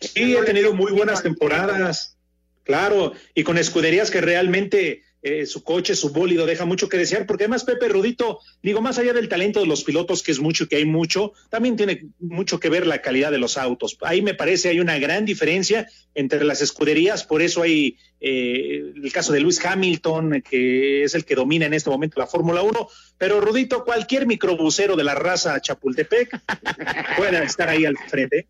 [0.00, 2.16] Sí, ha tenido muy buenas temporadas.
[2.64, 7.26] Claro, y con escuderías que realmente eh, su coche, su bólido deja mucho que desear,
[7.26, 10.66] porque además Pepe Rudito, digo, más allá del talento de los pilotos, que es mucho,
[10.66, 13.98] que hay mucho, también tiene mucho que ver la calidad de los autos.
[14.00, 19.12] Ahí me parece hay una gran diferencia entre las escuderías, por eso hay eh, el
[19.12, 22.88] caso de Luis Hamilton, que es el que domina en este momento la Fórmula 1,
[23.18, 26.40] pero Rudito, cualquier microbusero de la raza Chapultepec
[27.18, 28.46] puede estar ahí al frente.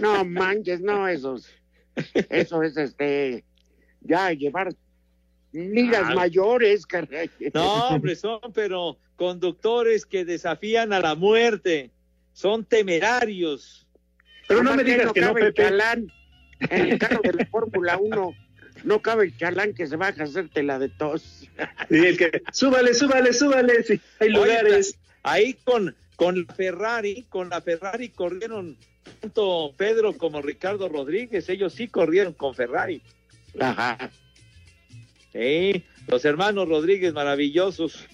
[0.00, 1.48] No manches, no, esos,
[2.30, 3.44] eso es este,
[4.00, 4.74] ya llevar
[5.52, 6.14] ligas Ah.
[6.14, 7.30] mayores, caray.
[7.52, 11.90] No, hombre, son pero conductores que desafían a la muerte.
[12.32, 13.86] Son temerarios.
[14.48, 14.76] Nomás
[15.14, 16.06] cabe el chalán.
[16.58, 18.32] En el carro de la Fórmula 1
[18.84, 21.22] no cabe el chalán que se baja a hacerte la de tos.
[21.88, 24.98] Sí, el que, súbale, súbale, súbale, sí, hay Oye, lugares.
[25.22, 28.76] ahí con, con la Ferrari, con la Ferrari corrieron
[29.20, 31.48] tanto Pedro como Ricardo Rodríguez.
[31.48, 33.02] Ellos sí corrieron con Ferrari.
[33.60, 34.10] Ajá.
[35.32, 38.06] Sí, los hermanos Rodríguez maravillosos.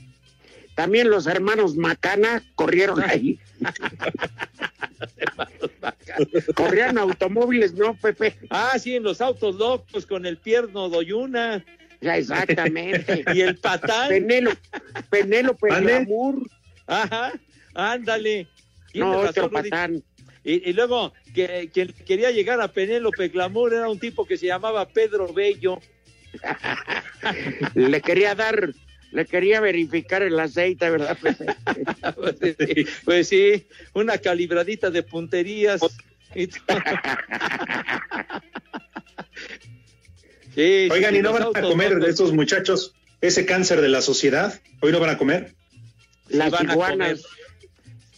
[0.74, 3.38] También los hermanos Macana corrieron ahí.
[6.54, 8.36] Corrían automóviles, ¿no, Pepe?
[8.50, 11.64] Ah, sí, en los autos locos con el pierno Doyuna.
[12.00, 13.24] Ya, exactamente.
[13.34, 14.08] y el patán.
[14.08, 14.52] Penelo,
[15.10, 15.68] Penélope.
[15.80, 16.48] Glamour.
[16.86, 17.32] Ajá,
[17.74, 18.48] ándale.
[18.94, 20.02] No, otro patán.
[20.44, 24.46] Y, y luego, que, quien quería llegar a Penélope Glamour era un tipo que se
[24.46, 25.80] llamaba Pedro Bello.
[27.74, 28.72] Le quería dar,
[29.12, 31.46] le quería verificar el aceite, ¿verdad, Pepe?
[33.04, 35.80] pues sí, una calibradita de punterías.
[36.34, 36.48] Y.
[40.52, 44.02] Sí, Oigan, sí, ¿y no van a comer de estos muchachos ese cáncer de la
[44.02, 44.60] sociedad?
[44.80, 45.54] ¿Hoy no van a comer?
[46.28, 46.92] Sí Las van a comer.
[46.92, 47.24] iguanas.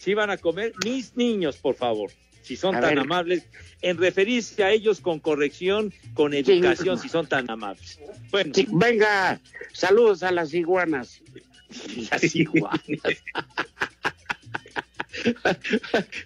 [0.03, 2.11] Sí van a comer mis niños, por favor,
[2.41, 2.99] si son A tan ver.
[2.99, 3.45] amables,
[3.81, 7.99] en referirse a ellos con corrección, con educación, si son tan amables.
[8.29, 9.39] Bueno, Sí, venga,
[9.71, 11.21] saludos a las iguanas.
[12.11, 12.81] las iguanas.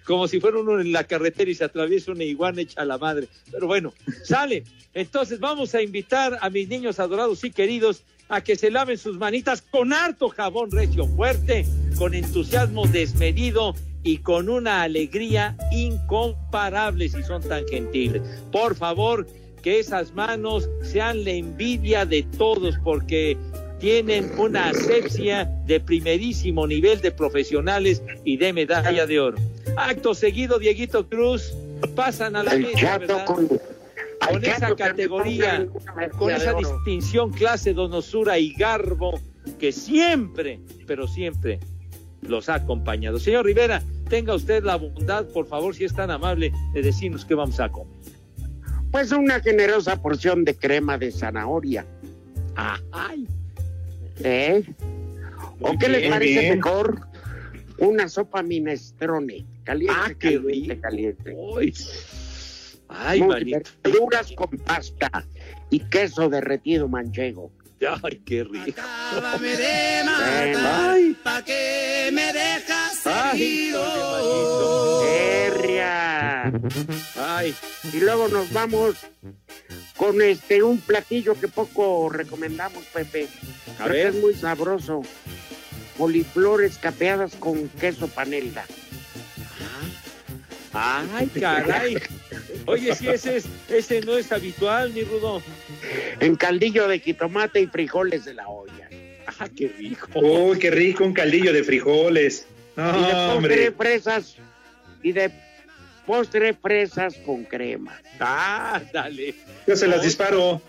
[0.04, 2.98] Como si fuera uno en la carretera y se atraviesa una iguana hecha a la
[2.98, 3.28] madre.
[3.52, 4.64] Pero bueno, sale.
[4.94, 9.18] Entonces vamos a invitar a mis niños adorados y queridos a que se laven sus
[9.18, 17.22] manitas con harto jabón recio fuerte, con entusiasmo desmedido y con una alegría incomparable si
[17.22, 18.22] son tan gentiles.
[18.52, 19.26] Por favor,
[19.62, 23.36] que esas manos sean la envidia de todos porque
[23.80, 29.38] tienen una asepsia de primerísimo nivel de profesionales y de medalla de oro.
[29.76, 31.54] Acto seguido, Dieguito Cruz,
[31.94, 33.26] pasan a la El mesa, chato ¿verdad?
[33.26, 33.77] con, al
[34.30, 35.66] con esa categoría,
[36.18, 39.20] con esa distinción, clase, donosura y garbo
[39.58, 41.58] que siempre, pero siempre
[42.22, 43.18] los ha acompañado.
[43.18, 47.34] Señor Rivera, tenga usted la bondad, por favor, si es tan amable, de decirnos qué
[47.34, 47.92] vamos a comer.
[48.90, 51.86] Pues una generosa porción de crema de zanahoria.
[52.56, 53.26] Ay,
[54.24, 54.62] ¿Eh?
[55.60, 56.54] ¿O qué les bien, parece bien.
[56.56, 57.00] mejor?
[57.78, 59.44] Una sopa minestrone.
[59.62, 61.34] Caliente, Ah, qué caliente, caliente.
[61.36, 61.74] uy.
[62.88, 63.70] Ay, manito.
[63.84, 65.24] verduras con pasta
[65.70, 67.50] y queso derretido manchego.
[68.02, 68.80] Ay, qué rico.
[68.80, 71.16] Acábame de matar, Ay.
[71.22, 75.04] ¿pa' qué me dejas Ay, herido?
[75.04, 76.52] Herria.
[77.16, 77.54] Ay,
[77.92, 78.96] Y luego nos vamos
[79.96, 83.28] con este un platillo que poco recomendamos, Pepe.
[83.78, 84.06] A pero que ver.
[84.08, 85.02] es muy sabroso.
[85.96, 88.64] Coliflores capeadas con queso panela.
[90.72, 91.96] ay, caray.
[92.68, 95.42] Oye, si ese, es, ese no es habitual, mi Rudo.
[96.20, 98.88] En caldillo de jitomate y frijoles de la olla.
[99.26, 100.08] Ah, qué rico.
[100.14, 102.46] Uy, qué rico, un caldillo de frijoles.
[102.76, 103.72] y de postre hombre.
[103.72, 104.36] fresas.
[105.02, 105.30] Y de
[106.06, 107.98] postre fresas con crema.
[108.20, 109.34] Ah, dale.
[109.66, 110.60] Yo se las disparo.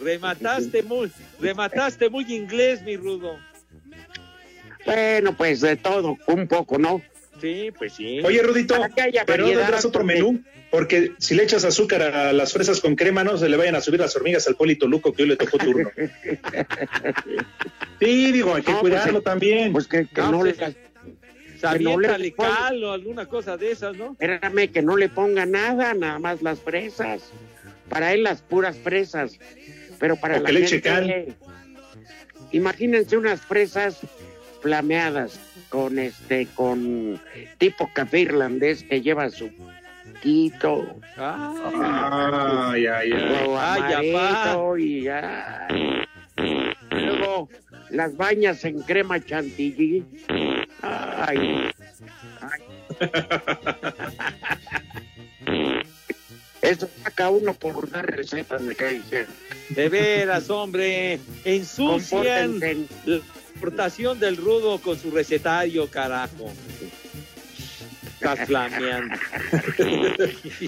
[0.00, 3.38] Remataste muy, remataste muy inglés, mi Rudo.
[4.84, 7.02] Bueno, pues de todo, un poco, ¿no?
[7.40, 8.20] Sí, pues sí.
[8.24, 12.52] Oye, Rudito, haya pero no tendrás otro menú, porque si le echas azúcar a las
[12.52, 15.22] fresas con crema, no se le vayan a subir las hormigas al Polito Luco que
[15.24, 15.90] hoy le tocó turno.
[18.00, 19.72] Sí, digo, hay que No, cuidarlo pues, también.
[19.72, 20.76] Pues que, que No, no, pues, le,
[21.58, 24.12] Sabiéntale le ponga- cal o alguna cosa de esas, ¿no?
[24.12, 27.22] espérame, que no le ponga nada, nada más las fresas.
[27.88, 29.38] Para él las puras fresas.
[29.98, 31.34] Pero para O la que le eche gente,
[32.52, 33.98] imagínense unas fresas
[34.66, 37.20] flameadas con este, con
[37.58, 39.48] tipo café irlandés que lleva su
[40.20, 43.54] quito, Ah, Ay, ay, ay.
[43.56, 44.12] Ay,
[44.82, 45.68] y ya.
[46.90, 47.48] Luego
[47.90, 50.04] las bañas en crema chantilly.
[50.82, 51.70] Ay.
[52.40, 52.62] Ay.
[56.60, 59.26] Eso saca uno por dar recetas de que dicen.
[59.68, 62.58] De veras, hombre, ensucian
[63.56, 66.52] exportación del rudo con su recetario, carajo.
[68.14, 69.14] Está flameando.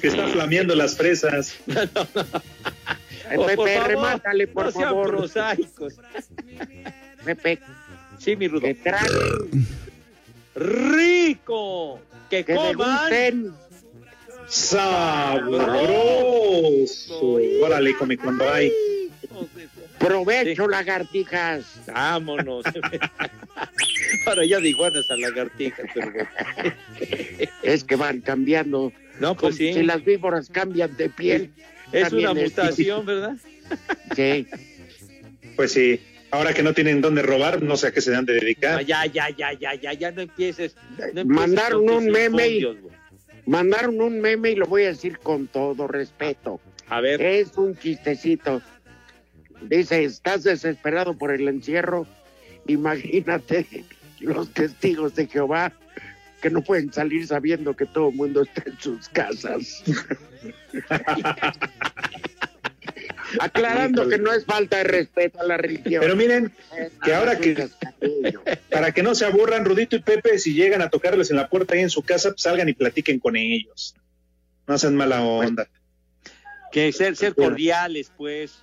[0.01, 1.55] que está flameando las fresas.
[3.37, 5.09] Oh, Pepe, por favor, remátale, por no sean favor.
[5.09, 5.97] prosaicos.
[7.23, 7.59] Pepe,
[8.19, 8.63] Sí, mi rudo.
[8.63, 9.67] que traguen,
[10.55, 12.01] ¡Rico!
[12.31, 13.55] Que, que coman.
[15.69, 17.39] Sabroso.
[17.63, 18.73] Órale, come cuando hay.
[19.99, 21.81] Provecho, lagartijas.
[21.87, 22.65] Vámonos.
[24.27, 26.29] Ahora ya de iguanas a lagartijas, pero bueno.
[27.63, 28.93] Es que van cambiando.
[29.21, 29.73] No, Como pues sí.
[29.73, 31.51] si las víboras cambian de piel.
[31.93, 33.37] Es una es- mutación, ¿verdad?
[34.15, 34.47] Sí.
[35.57, 36.01] Pues sí.
[36.31, 38.85] Ahora que no tienen dónde robar, no sé a qué se han de No, dedicar.
[38.85, 40.77] ya, ya, ya, ya, ya, ya no empieces.
[40.99, 42.67] no empieces Mandaron un meme y-.
[43.47, 46.61] Mandaron un meme y lo voy a decir con todo respeto.
[46.91, 48.61] A ver, Es un chistecito.
[49.63, 52.07] Dice, estás desesperado por el encierro.
[52.67, 53.67] Imagínate
[54.21, 55.73] los testigos de Jehová
[56.41, 59.83] que no pueden salir sabiendo que todo el mundo está en sus casas.
[63.41, 66.01] Aclarando que no es falta de respeto a la religión.
[66.01, 66.53] Pero miren,
[67.05, 67.69] que Ah, ahora que,
[68.71, 71.75] para que no se aburran, Rudito y Pepe, si llegan a tocarles en la puerta
[71.75, 73.95] ahí en su casa, pues salgan y platiquen con ellos.
[74.67, 75.69] No sean mala onda.
[76.73, 78.63] que ser, ser cordiales, pues.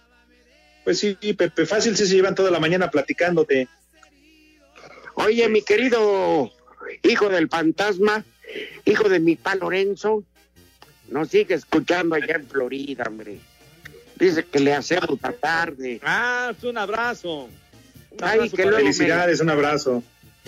[0.85, 3.67] Pues sí, Pepe, fácil si se llevan toda la mañana platicándote.
[5.15, 6.51] Oye, mi querido
[7.03, 8.23] hijo del fantasma,
[8.85, 10.23] hijo de mi pa Lorenzo,
[11.09, 13.39] nos sigue escuchando allá en Florida, hombre.
[14.17, 15.99] Dice que le hacemos esta tarde.
[16.03, 17.45] Ah, pues un abrazo.
[18.11, 18.83] Un Ay, abrazo que luego él.
[18.85, 20.03] me- Felicidades, un abrazo.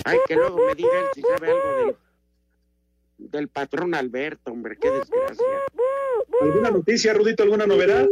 [0.05, 1.95] Ay, que luego me diga él si sabe algo
[3.17, 5.45] del, del patrón Alberto, hombre, qué desgracia.
[6.41, 7.41] ¿Alguna noticia, Rudito?
[7.43, 8.07] ¿Alguna novedad?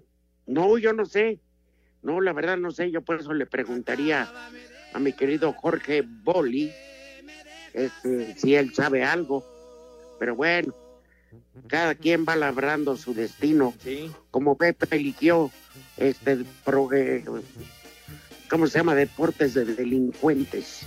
[0.47, 1.39] No, yo no sé.
[2.05, 2.91] No, la verdad no sé.
[2.91, 4.29] Yo por eso le preguntaría
[4.93, 6.71] a mi querido Jorge Boli
[7.73, 9.43] este, si él sabe algo.
[10.19, 10.73] Pero bueno,
[11.67, 13.73] cada quien va labrando su destino.
[13.83, 14.09] Sí.
[14.31, 15.51] Como Pepe eligió
[15.97, 17.25] este pro- eh,
[18.49, 18.95] ¿cómo se llama?
[18.95, 20.81] Deportes de delincuentes.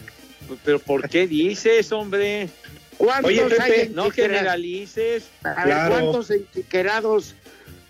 [0.46, 2.48] Pues, Pero ¿por qué dices, hombre?
[2.96, 5.28] ¿Cuántos Oye, Pepe, hay No generalices.
[5.42, 5.94] A ver, Claro.
[5.94, 7.34] ¿cuántos enchiquerados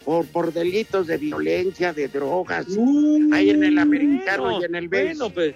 [0.09, 2.65] por, por delitos de violencia, de drogas?
[2.71, 5.19] Uh, hay en el americano Bueno, y en el BES.
[5.19, 5.55] Bueno, pues.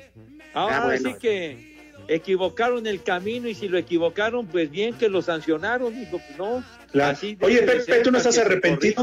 [0.52, 1.08] Ahora Ah, bueno.
[1.08, 1.74] sí que
[2.06, 6.62] equivocaron el camino y si lo equivocaron, pues bien que lo sancionaron, dijo, pues no.
[6.90, 7.12] Claro.
[7.12, 9.02] así debe Oye, Pepe, ¿tú no estás arrepentido?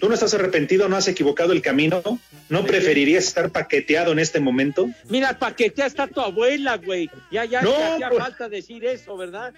[0.00, 0.88] ¿Tú no estás arrepentido?
[0.88, 2.02] ¿No has equivocado el camino?
[2.48, 4.88] ¿No preferirías estar paqueteado en este momento?
[5.08, 7.08] Mira, paquetea está tu abuela, güey.
[7.30, 8.22] Ya, ya, No, ya hacía pues.
[8.22, 9.52] falta decir eso, ¿verdad?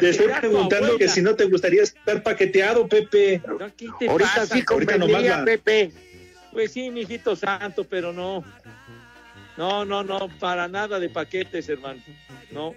[0.00, 3.40] Te estoy preguntando que si no te gustaría estar paqueteado, Pepe.
[3.46, 4.54] No, ¿Qué te Ahorita pasa?
[4.54, 5.90] sí Ahorita nomás la- Pepe.
[6.52, 8.44] Pues sí, mijito santo, pero no.
[9.56, 12.00] No, no, no, para nada de paquetes, hermano.
[12.50, 12.74] No,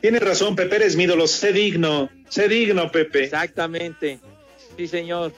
[0.00, 1.26] Tienes razón, Pepe, eres mi ídolo.
[1.26, 3.24] Sé digno, sé digno, Pepe.
[3.24, 4.18] exactamente.
[4.76, 5.32] Sí, señor.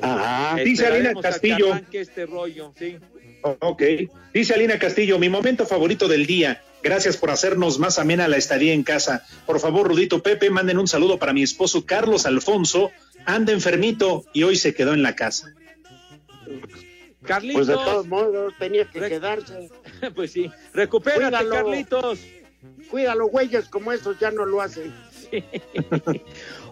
[0.00, 0.56] Ajá.
[0.62, 1.72] Dice Alina que Castillo.
[1.72, 2.98] arranque este rollo, sí.
[3.42, 3.82] Ok.
[4.32, 6.62] Dice Alina Castillo, mi momento favorito del día.
[6.84, 9.26] Gracias por hacernos más amena la estadía en casa.
[9.46, 12.90] Por favor, Rudito Pepe, manden un saludo para mi esposo Carlos Alfonso.
[13.24, 15.54] Anda enfermito y hoy se quedó en la casa.
[17.22, 17.54] Carlitos.
[17.56, 19.70] Pues de todos modos tenía que Re- quedarse.
[20.14, 20.50] pues sí.
[20.74, 21.50] Recupérate, Cuídalo.
[21.50, 22.20] Carlitos.
[22.90, 24.92] Cuídalo, güeyes, como esos ya no lo hacen.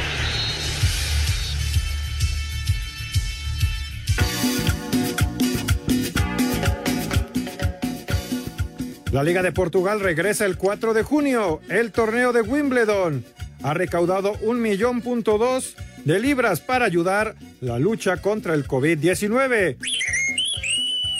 [9.12, 11.60] La Liga de Portugal regresa el 4 de junio.
[11.68, 13.22] El torneo de Wimbledon
[13.62, 19.76] ha recaudado un millón punto dos de libras para ayudar la lucha contra el COVID-19.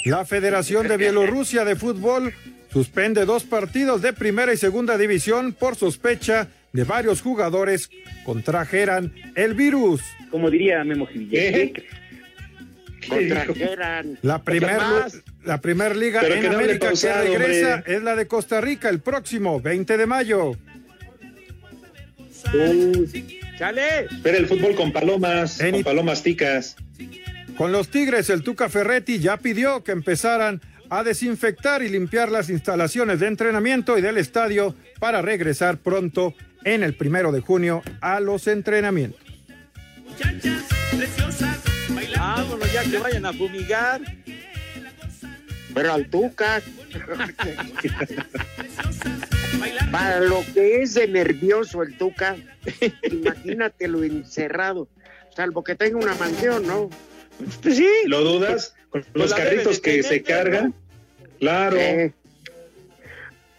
[0.07, 2.33] La Federación de Bielorrusia de Fútbol
[2.73, 7.91] suspende dos partidos de primera y segunda división por sospecha de varios jugadores
[8.25, 10.01] contrajeran el virus.
[10.31, 11.73] Como diría Memo Jiménez.
[13.07, 14.19] Contrajeran.
[14.23, 14.81] La primer,
[15.45, 17.97] la primer liga Pero en que América pausado, que regresa hombre.
[17.97, 20.53] es la de Costa Rica el próximo 20 de mayo.
[23.59, 24.07] ¡Chale!
[24.11, 26.77] Espera el fútbol con palomas, con palomas ticas.
[27.57, 32.51] Con los Tigres, el Tuca Ferretti ya pidió que empezaran a desinfectar y limpiar las
[32.51, 36.35] instalaciones de entrenamiento y del estadio para regresar pronto
[36.65, 39.21] en el primero de junio a los entrenamientos.
[42.17, 44.01] Vámonos ya que vayan a fumigar.
[45.75, 46.63] Pero al Tuca.
[49.91, 52.37] Para lo que es de nervioso el Tuca,
[53.11, 54.89] imagínatelo encerrado.
[55.35, 56.91] Salvo que tenga una mansión, ¿no?
[57.63, 57.89] Pues sí.
[58.07, 58.75] ¿Lo dudas?
[58.91, 60.75] Con los la carritos que se cargan.
[61.39, 61.77] Claro.
[61.77, 62.13] Eh,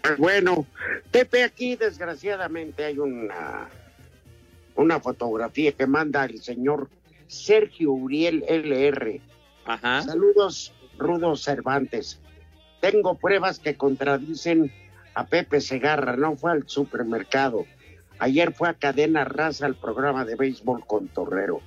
[0.02, 0.68] pues bueno,
[1.12, 3.70] Pepe, aquí desgraciadamente hay una,
[4.76, 6.90] una fotografía que manda el señor
[7.28, 9.22] Sergio Uriel LR.
[10.06, 12.20] Saludos, Rudo Cervantes.
[12.82, 14.72] Tengo pruebas que contradicen
[15.14, 16.16] a Pepe Segarra.
[16.18, 17.66] No fue al supermercado.
[18.20, 21.62] Ayer fue a Cadena Raza al programa de béisbol con Torrero.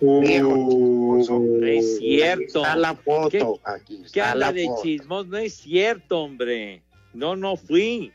[0.00, 1.42] Viejo chismoso.
[1.64, 2.58] Es cierto.
[2.62, 3.96] Está la foto ¿Qué- aquí.
[3.98, 4.82] ¿Qué está habla la de foto.
[4.82, 5.26] chismos?
[5.28, 6.82] No es cierto, hombre.
[7.14, 8.12] No, no fui.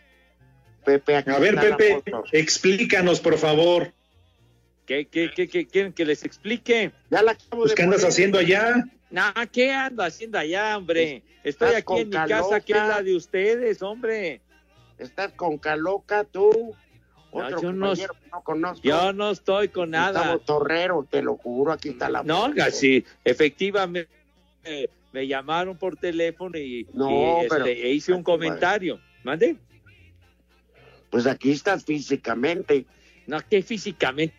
[0.83, 2.23] Pepe, aquí A ver, está la Pepe, foto.
[2.33, 3.93] explícanos, por favor.
[4.85, 6.91] ¿Qué, qué, qué, qué quieren que les explique?
[7.09, 8.83] Ya la acabo Pues, de ¿qué andas haciendo allá?
[9.09, 11.23] Nah, ¿qué ando haciendo allá, hombre?
[11.43, 14.41] Estoy aquí en mi casa, que es la de ustedes, hombre.
[14.97, 16.75] Estás con Caloca, tú.
[17.31, 17.93] Otro yo no-
[18.31, 18.81] no conozco.
[18.87, 20.19] Yo no estoy con nada.
[20.19, 24.09] Gustavo Torrero, te lo juro, aquí está la No, sí, efectivamente
[24.63, 27.09] eh, me llamaron por teléfono y, No,
[27.41, 28.99] y, este, e hice un comentario.
[29.23, 29.57] ¿Mande?
[31.09, 32.85] Pues aquí estás físicamente.
[33.27, 34.35] No, que físicamente.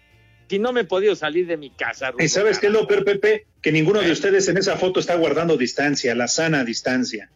[0.48, 2.10] Si no me he podido salir de mi casa.
[2.10, 3.46] Rudo, ¿Y sabes qué es lo peor, Pepe?
[3.60, 4.06] Que ninguno Eh.
[4.06, 7.30] de ustedes en esa foto está guardando distancia, la sana distancia.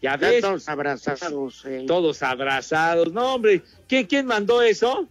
[0.00, 1.64] Ya Ya ves, todos abrazados.
[1.66, 1.84] eh.
[1.86, 3.12] todos abrazados.
[3.12, 5.08] No, hombre, ¿quién, quién mandó eso?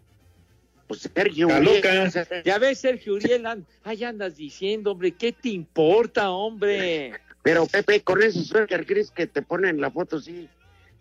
[0.88, 1.48] Pues Sergio.
[1.48, 2.12] Uriel.
[2.44, 3.46] Ya ves, Sergio Uriel,
[3.84, 7.14] ay, andas diciendo, hombre, ¿qué te importa, hombre?
[7.42, 10.48] Pero Pepe, con ese suéter gris que te pone en la foto, sí,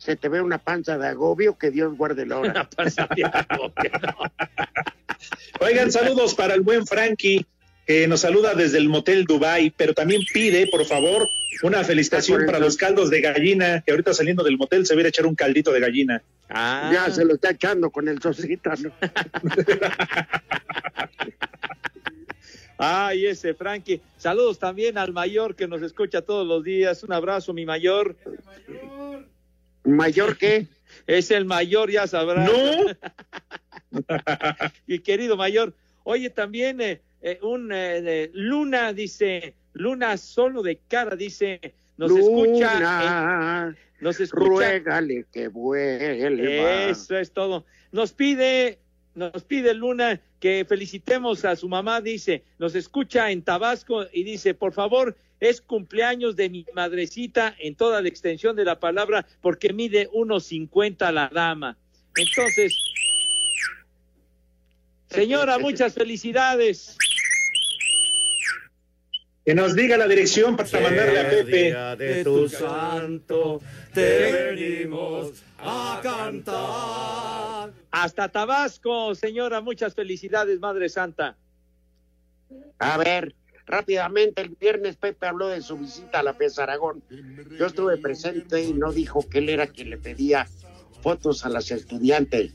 [0.03, 2.51] se te ve una panza de agobio, que Dios guarde la hora.
[2.51, 3.93] Una panza de agobio.
[5.61, 7.47] Oigan, saludos para el buen Frankie,
[7.87, 11.29] que nos saluda desde el Motel Dubai, pero también pide, por favor,
[11.63, 15.11] una felicitación para los caldos de gallina, que ahorita saliendo del motel se viene a
[15.11, 16.21] echar un caldito de gallina.
[16.49, 18.91] Ah, Ya se lo está echando con el sosita, ¿no?
[22.77, 24.01] Ay, ese Frankie.
[24.17, 27.05] Saludos también al mayor que nos escucha todos los días.
[27.05, 28.17] Un abrazo, mi mayor.
[28.45, 29.29] ¿Mayor
[30.39, 30.67] qué?
[31.07, 32.47] Es el mayor, ya sabrá.
[32.47, 32.53] No.
[34.87, 35.75] y querido mayor.
[36.05, 41.61] Oye, también eh, eh, un eh, Luna dice, Luna solo de cara dice,
[41.97, 44.45] nos escucha, en- nos escucha.
[44.45, 46.85] ruégale que vuelva.
[46.89, 47.65] Eso es todo.
[47.93, 48.79] Nos pide,
[49.15, 54.55] nos pide Luna que felicitemos a su mamá, dice, nos escucha en Tabasco y dice,
[54.55, 59.73] por favor, es cumpleaños de mi madrecita en toda la extensión de la palabra porque
[59.73, 61.77] mide 1.50 la dama.
[62.15, 62.73] Entonces,
[65.11, 66.97] señora, muchas felicidades.
[69.45, 71.75] Que nos diga la dirección para mandarle a Pepe.
[71.99, 73.61] de tu santo
[73.93, 77.73] te venimos a cantar.
[77.91, 81.37] Hasta Tabasco, señora, muchas felicidades, Madre Santa.
[82.79, 83.35] A ver,
[83.67, 87.03] rápidamente, el viernes Pepe habló de su visita a la FES Aragón.
[87.59, 90.47] Yo estuve presente y no dijo que él era quien le pedía
[91.03, 92.53] fotos a las estudiantes.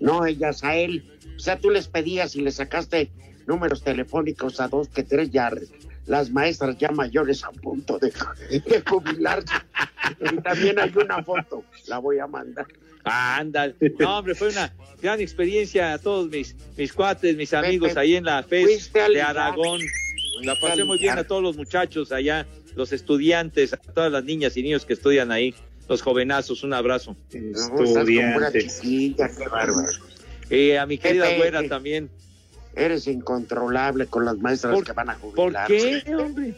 [0.00, 1.10] No, ellas a él.
[1.36, 3.10] O sea, tú les pedías y le sacaste
[3.46, 5.50] números telefónicos a dos que tres ya
[6.06, 8.12] las maestras ya mayores a punto de,
[8.50, 9.54] de jubilarse.
[10.20, 12.66] Y también hay una foto, la voy a mandar.
[13.04, 18.00] Anda, no, hombre, fue una gran experiencia a todos mis, mis cuates, mis amigos Pepe,
[18.00, 19.22] ahí en la FES de.
[19.22, 19.80] Aragón.
[20.42, 24.24] La Fuiste pasé muy bien a todos los muchachos allá, los estudiantes, a todas las
[24.24, 25.54] niñas y niños que estudian ahí,
[25.88, 27.16] los jovenazos, un abrazo.
[27.32, 28.80] Estudiantes.
[28.80, 29.88] chiquilla, qué bárbaro.
[30.50, 32.10] Y a mi querida Pepe, güera eh, también.
[32.74, 36.02] Eres incontrolable con las maestras ¿Por- que van a ¿Por jubilarse.
[36.04, 36.54] qué, hombre?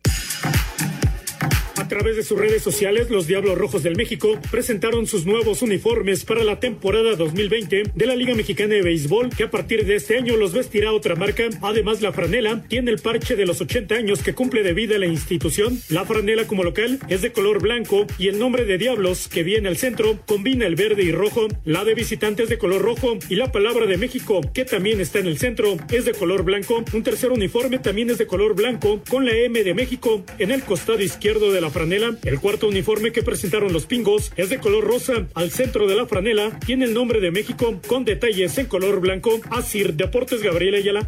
[1.87, 6.25] A través de sus redes sociales, los Diablos Rojos del México presentaron sus nuevos uniformes
[6.25, 10.17] para la temporada 2020 de la Liga Mexicana de Béisbol, que a partir de este
[10.17, 11.47] año los vestirá otra marca.
[11.61, 15.05] Además, la franela tiene el parche de los 80 años que cumple de vida la
[15.05, 15.79] institución.
[15.87, 19.69] La franela como local es de color blanco y el nombre de Diablos, que viene
[19.69, 21.47] al centro, combina el verde y rojo.
[21.63, 25.27] La de visitantes de color rojo y la palabra de México, que también está en
[25.27, 26.83] el centro, es de color blanco.
[26.91, 30.63] Un tercer uniforme también es de color blanco, con la M de México en el
[30.63, 32.17] costado izquierdo de la franela.
[32.23, 35.27] El cuarto uniforme que presentaron los pingos es de color rosa.
[35.35, 39.39] Al centro de la franela tiene el nombre de México con detalles en color blanco.
[39.51, 41.07] Asir Deportes Gabriel Ayala.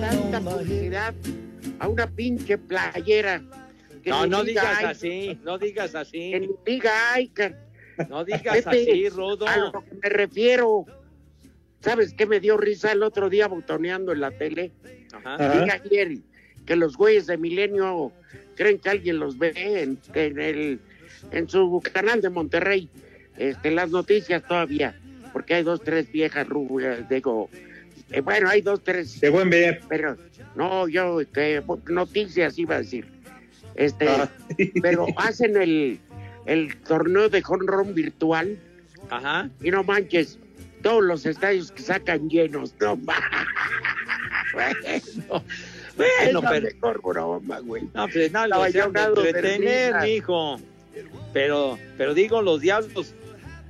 [0.00, 1.14] tanta publicidad
[1.78, 3.42] a una pinche playera.
[4.02, 6.30] que No, no diga digas ay, así, no digas así.
[6.30, 7.54] Que ni diga ay, que-
[8.08, 9.46] No digas Pepe, así, Rodo.
[9.46, 10.86] A lo que me refiero.
[11.80, 14.72] ¿Sabes qué me dio risa el otro día botoneando en la tele?
[15.12, 15.60] Ajá.
[15.60, 16.18] Dije ayer
[16.66, 18.12] que los güeyes de Milenio
[18.56, 20.80] creen que alguien los ve en, en el
[21.30, 22.88] en su canal de Monterrey.
[23.36, 24.98] Este, las noticias todavía,
[25.32, 27.48] porque hay dos, tres viejas rubias, digo,
[28.10, 29.20] eh, bueno, hay dos, tres.
[29.20, 29.80] De buen ver.
[29.88, 30.16] Pero,
[30.56, 33.06] no, yo, que noticias iba a decir.
[33.74, 34.28] Este, Ah.
[34.82, 36.00] pero hacen el,
[36.48, 38.58] el torneo de jonrón virtual.
[39.10, 39.48] Ajá.
[39.62, 40.38] Y no manches,
[40.82, 43.14] todos los estadios que sacan llenos, no ma-
[44.52, 45.44] Bueno,
[45.96, 47.84] Bueno, pero- mejor broma, güey.
[47.94, 50.60] No, pues nada, yo han de entretener, mijo.
[51.32, 53.14] Pero, pero digo, los diablos,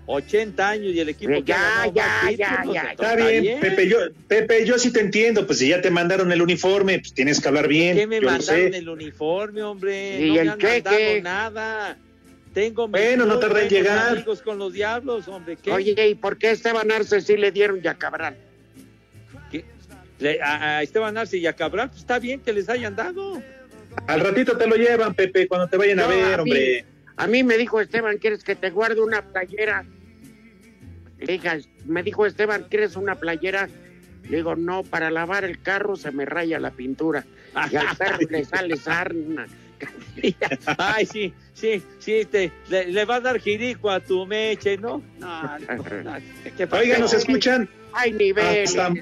[0.07, 2.83] 80 años y el equipo Ya, que ya, ya, ya.
[2.93, 6.41] Está bien, Pepe, yo, Pepe, yo sí te entiendo, pues si ya te mandaron el
[6.41, 7.97] uniforme, pues tienes que hablar bien.
[7.97, 10.21] ¿Qué me yo lo mandaron el uniforme, hombre?
[10.27, 10.81] ¿Y no el me han cheque?
[10.81, 11.99] mandado nada.
[12.55, 14.09] Tengo Bueno, no tardé en llegar.
[14.13, 15.57] amigos con los diablos, hombre.
[15.57, 15.71] ¿qué?
[15.71, 18.37] Oye, ¿y por qué a Esteban Arce sí le dieron ya Cabral?
[20.19, 23.41] Le- a, a Esteban Arce y a Cabral, pues está bien que les hayan dado.
[24.09, 26.85] Al ratito te lo llevan, Pepe, cuando te vayan a ver, mí- hombre.
[27.17, 29.85] A mí me dijo Esteban, ¿quieres que te guarde una playera?
[31.21, 33.69] Le dije, me dijo Esteban, ¿quieres una playera?
[34.29, 37.25] Le digo, no, para lavar el carro se me raya la pintura.
[37.71, 39.47] Y al perro le sale sarna.
[40.79, 45.03] Ay, sí, sí, sí, te, le, le va a dar jirico a tu meche, ¿no?
[45.19, 46.17] No, no, no,
[46.57, 46.83] ¿qué pasó?
[46.83, 47.69] Oiga, nos escuchan.
[47.93, 48.77] Hay niveles.
[48.77, 48.95] Hasta-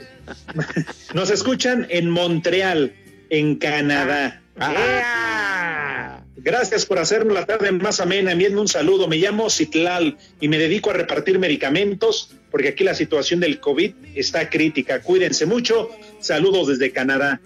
[1.14, 2.95] nos escuchan en Montreal,
[3.31, 4.43] en Canadá.
[4.61, 6.22] ¡Ea!
[6.37, 8.33] Gracias por hacernos la tarde más amena.
[8.33, 9.09] Envíenme un saludo.
[9.09, 13.93] Me llamo Citlal y me dedico a repartir medicamentos porque aquí la situación del COVID
[14.14, 15.03] está crítica.
[15.03, 15.91] Cuídense mucho.
[16.20, 17.41] Saludos desde Canadá.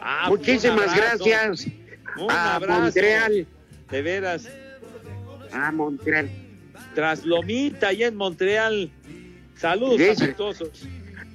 [0.00, 1.66] Ah, pues, Muchísimas gracias
[2.18, 2.80] Un a abrazo.
[2.82, 3.46] Montreal.
[3.90, 4.48] De veras.
[5.52, 6.28] A Montreal.
[6.94, 8.90] Tras Lomita, allá en Montreal.
[9.56, 10.86] Saludos Dice- afectuosos.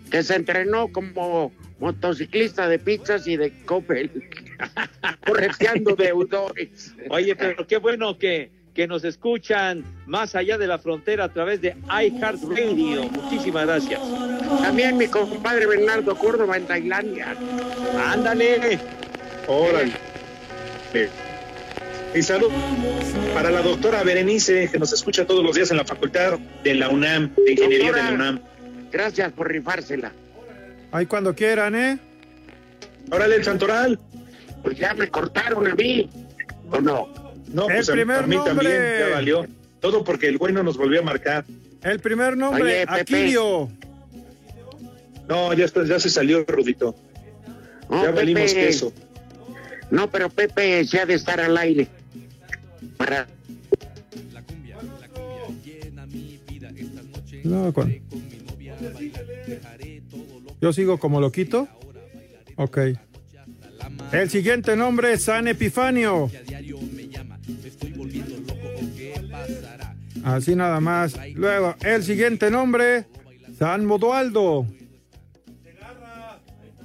[0.09, 4.09] que se entrenó como motociclista de pizzas y de Coppel,
[5.25, 6.93] correteando deudores.
[7.09, 11.61] Oye, pero qué bueno que, que nos escuchan más allá de la frontera a través
[11.61, 13.03] de iHeartRadio.
[13.09, 13.99] Muchísimas gracias.
[14.61, 17.35] También mi compadre Bernardo Córdoba en Tailandia.
[18.07, 18.79] Ándale.
[19.47, 19.91] Órale.
[22.15, 22.49] Y salud
[23.33, 26.89] para la doctora Berenice, que nos escucha todos los días en la facultad de la
[26.89, 28.39] UNAM, de Ingeniería de la UNAM.
[28.91, 30.13] Gracias por rifársela.
[30.91, 31.99] Ahí cuando quieran, ¿eh?
[33.11, 33.99] Órale, el Santoral.
[34.63, 36.09] Pues ya me cortaron a mí.
[36.71, 37.13] ¿O no?
[37.51, 38.99] No, El pues a- primer a mí también nombre.
[38.99, 39.45] ya valió.
[39.81, 41.45] Todo porque el güey no nos volvió a marcar.
[41.83, 42.85] El primer nombre, Oye.
[42.87, 43.69] Aquilio.
[45.27, 46.95] No, ya, está, ya se salió, Rudito.
[47.89, 48.93] No, ya valimos queso.
[49.91, 51.87] No, pero Pepe se ha de estar al aire.
[52.97, 53.27] Para...
[57.43, 57.93] No, con-
[60.61, 61.67] Yo sigo como loquito.
[62.55, 62.77] Ok.
[64.11, 66.29] El siguiente nombre es San Epifanio.
[70.23, 71.15] Así nada más.
[71.35, 73.05] Luego, el siguiente nombre,
[73.59, 74.65] San Modualdo.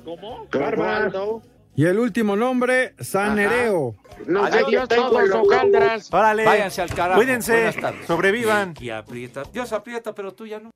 [0.04, 0.42] ¿Cómo?
[0.52, 1.42] Osvaldo.
[1.76, 3.34] Y el último nombre, San Ajá.
[3.36, 3.94] Nereo.
[4.26, 6.12] Nos Adiós todos, hojaldras.
[6.12, 6.44] Órale.
[6.44, 7.18] Váyanse al carajo.
[7.18, 7.52] Cuídense.
[7.52, 8.06] Buenas tardes.
[8.06, 8.74] Sobrevivan.
[8.80, 9.44] Y aprieta.
[9.52, 10.70] Dios aprieta, pero tú ya no.